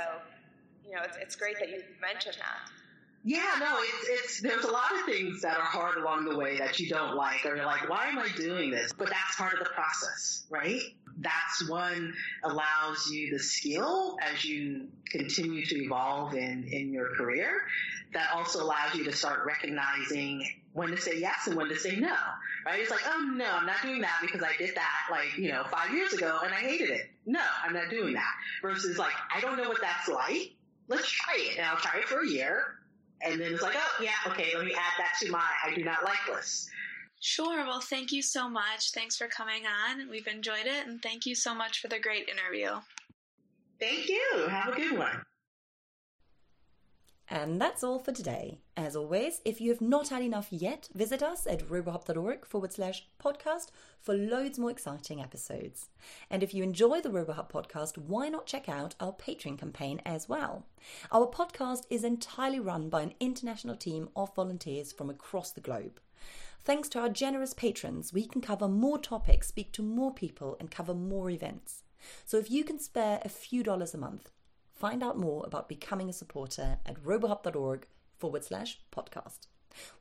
you 0.90 0.96
know, 0.96 1.04
it's, 1.04 1.18
it's 1.18 1.36
great 1.36 1.60
that 1.60 1.70
you 1.70 1.84
mentioned 2.02 2.38
that. 2.40 2.72
Yeah, 3.24 3.52
no, 3.60 3.78
it's, 3.80 4.08
it's, 4.10 4.42
there's 4.42 4.64
a 4.64 4.72
lot 4.72 4.92
of 4.98 5.06
things 5.06 5.42
that 5.42 5.58
are 5.58 5.66
hard 5.66 5.98
along 5.98 6.26
the 6.26 6.38
way 6.38 6.58
that 6.58 6.80
you 6.80 6.90
don't 6.90 7.16
like, 7.16 7.46
or 7.46 7.56
you're 7.56 7.66
like, 7.66 7.90
why 7.90 8.08
am 8.08 8.18
I 8.18 8.30
doing 8.36 8.72
this? 8.72 8.94
But 8.94 9.10
that's 9.10 9.36
part 9.36 9.54
of 9.54 9.60
the 9.60 9.70
process, 9.72 10.46
right? 10.50 10.82
That's 11.18 11.70
one 11.70 12.14
allows 12.46 13.10
you 13.12 13.30
the 13.32 13.44
skill 13.44 14.18
as 14.22 14.46
you 14.46 14.88
continue 15.12 15.66
to 15.66 15.84
evolve 15.84 16.34
in, 16.34 16.70
in 16.72 16.94
your 16.94 17.14
career. 17.16 17.52
That 18.14 18.30
also 18.34 18.64
allows 18.64 18.96
you 18.96 19.04
to 19.04 19.12
start 19.12 19.46
recognizing 19.46 20.48
when 20.74 20.90
to 20.90 20.98
say 20.98 21.20
yes 21.20 21.48
and 21.48 21.56
when 21.56 21.68
to 21.70 21.76
say 21.78 21.96
no, 21.96 22.16
right? 22.66 22.80
It's 22.80 22.92
like, 22.92 23.02
oh 23.08 23.34
no, 23.36 23.46
I'm 23.46 23.66
not 23.66 23.82
doing 23.82 24.02
that 24.02 24.20
because 24.22 24.44
I 24.44 24.56
did 24.58 24.76
that 24.76 25.08
like, 25.12 25.38
you 25.38 25.52
know, 25.52 25.64
five 25.72 25.92
years 25.94 26.14
ago 26.14 26.40
and 26.44 26.54
I 26.54 26.58
hated 26.58 26.90
it. 26.90 27.10
No, 27.26 27.42
I'm 27.64 27.74
not 27.74 27.90
doing 27.90 28.14
that. 28.14 28.34
Versus 28.62 28.98
like, 28.98 29.14
I 29.34 29.42
don't 29.42 29.58
know 29.58 29.70
what 29.70 29.82
that's 29.82 30.08
like 30.08 30.54
let's 30.90 31.10
try 31.10 31.36
it. 31.38 31.58
And 31.58 31.66
I'll 31.66 31.78
try 31.78 32.00
it 32.00 32.06
for 32.06 32.22
a 32.22 32.28
year. 32.28 32.76
And 33.22 33.40
then 33.40 33.54
it's 33.54 33.62
like, 33.62 33.76
oh, 33.78 34.04
yeah, 34.04 34.12
okay, 34.28 34.52
let 34.56 34.66
me 34.66 34.74
add 34.74 34.94
that 34.98 35.14
to 35.22 35.32
my 35.32 35.46
I 35.66 35.74
do 35.74 35.84
not 35.84 36.04
like 36.04 36.28
list. 36.30 36.70
Sure. 37.22 37.66
Well, 37.66 37.82
thank 37.82 38.12
you 38.12 38.22
so 38.22 38.50
much. 38.50 38.92
Thanks 38.92 39.18
for 39.18 39.28
coming 39.28 39.64
on. 39.66 40.10
We've 40.10 40.28
enjoyed 40.28 40.66
it. 40.66 40.88
And 40.88 41.02
thank 41.02 41.26
you 41.26 41.36
so 41.36 41.54
much 41.54 41.82
for 41.82 41.88
the 41.90 42.00
great 42.00 42.30
interview. 42.30 42.80
Thank 43.80 44.10
you. 44.10 44.48
Have 44.50 44.74
a 44.74 44.76
good 44.76 44.98
one. 44.98 45.22
And 47.32 47.62
that's 47.62 47.84
all 47.84 48.00
for 48.00 48.12
today. 48.12 48.58
As 48.76 48.96
always, 48.96 49.40
if 49.46 49.62
you 49.62 49.70
have 49.70 49.82
not 49.82 50.10
had 50.10 50.24
enough 50.24 50.48
yet, 50.50 50.90
visit 50.96 51.22
us 51.22 51.46
at 51.46 51.68
robohub.org 51.68 52.44
forward 52.44 52.74
slash 52.74 53.06
podcast 53.24 53.68
for 54.00 54.16
loads 54.16 54.58
more 54.58 54.72
exciting 54.72 55.22
episodes. 55.22 55.90
And 56.32 56.42
if 56.42 56.56
you 56.56 56.64
enjoy 56.64 57.02
the 57.02 57.10
RoboHub 57.10 57.52
podcast, 57.52 58.00
why 58.00 58.30
not 58.30 58.48
check 58.48 58.68
out 58.68 58.96
our 59.00 59.14
Patreon 59.14 59.60
campaign 59.60 60.02
as 60.08 60.28
well? 60.28 60.66
Our 61.12 61.28
podcast 61.28 61.84
is 61.92 62.04
entirely 62.04 62.60
run 62.60 62.90
by 62.90 63.02
an 63.04 63.14
international 63.20 63.76
team 63.76 64.10
of 64.16 64.34
volunteers 64.34 64.92
from 64.92 65.12
across 65.12 65.52
the 65.52 65.62
globe. 65.62 66.00
Thanks 66.62 66.90
to 66.90 67.00
our 67.00 67.10
generous 67.10 67.54
patrons, 67.54 68.12
we 68.12 68.26
can 68.26 68.42
cover 68.42 68.68
more 68.68 68.98
topics, 68.98 69.48
speak 69.48 69.72
to 69.74 69.84
more 69.84 70.14
people, 70.14 70.58
and 70.60 70.72
cover 70.72 70.96
more 70.96 71.30
events. 71.30 71.84
So 72.26 72.38
if 72.38 72.50
you 72.50 72.64
can 72.64 72.80
spare 72.80 73.20
a 73.24 73.30
few 73.30 73.62
dollars 73.62 73.94
a 73.94 73.98
month, 73.98 74.32
Find 74.80 75.04
out 75.04 75.18
more 75.18 75.44
about 75.46 75.68
becoming 75.68 76.10
a 76.10 76.14
supporter 76.14 76.78
at 76.86 77.04
robohub.org 77.04 77.86
forward 78.18 78.46
slash 78.46 78.80
podcast. 78.94 79.48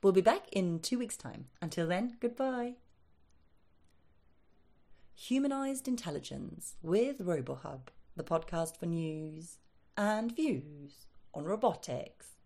We'll 0.03 0.12
be 0.12 0.21
back 0.21 0.49
in 0.53 0.79
two 0.79 1.01
weeks' 1.01 1.17
time. 1.17 1.47
Until 1.61 1.88
then, 1.88 2.17
goodbye. 2.21 2.75
Humanized 5.17 5.88
Intelligence 5.88 6.77
with 6.81 7.19
RoboHub, 7.19 7.88
the 8.14 8.23
podcast 8.23 8.79
for 8.79 8.87
news 8.87 9.59
and 9.97 10.35
views 10.35 11.07
on 11.35 11.45
robotics. 11.45 12.38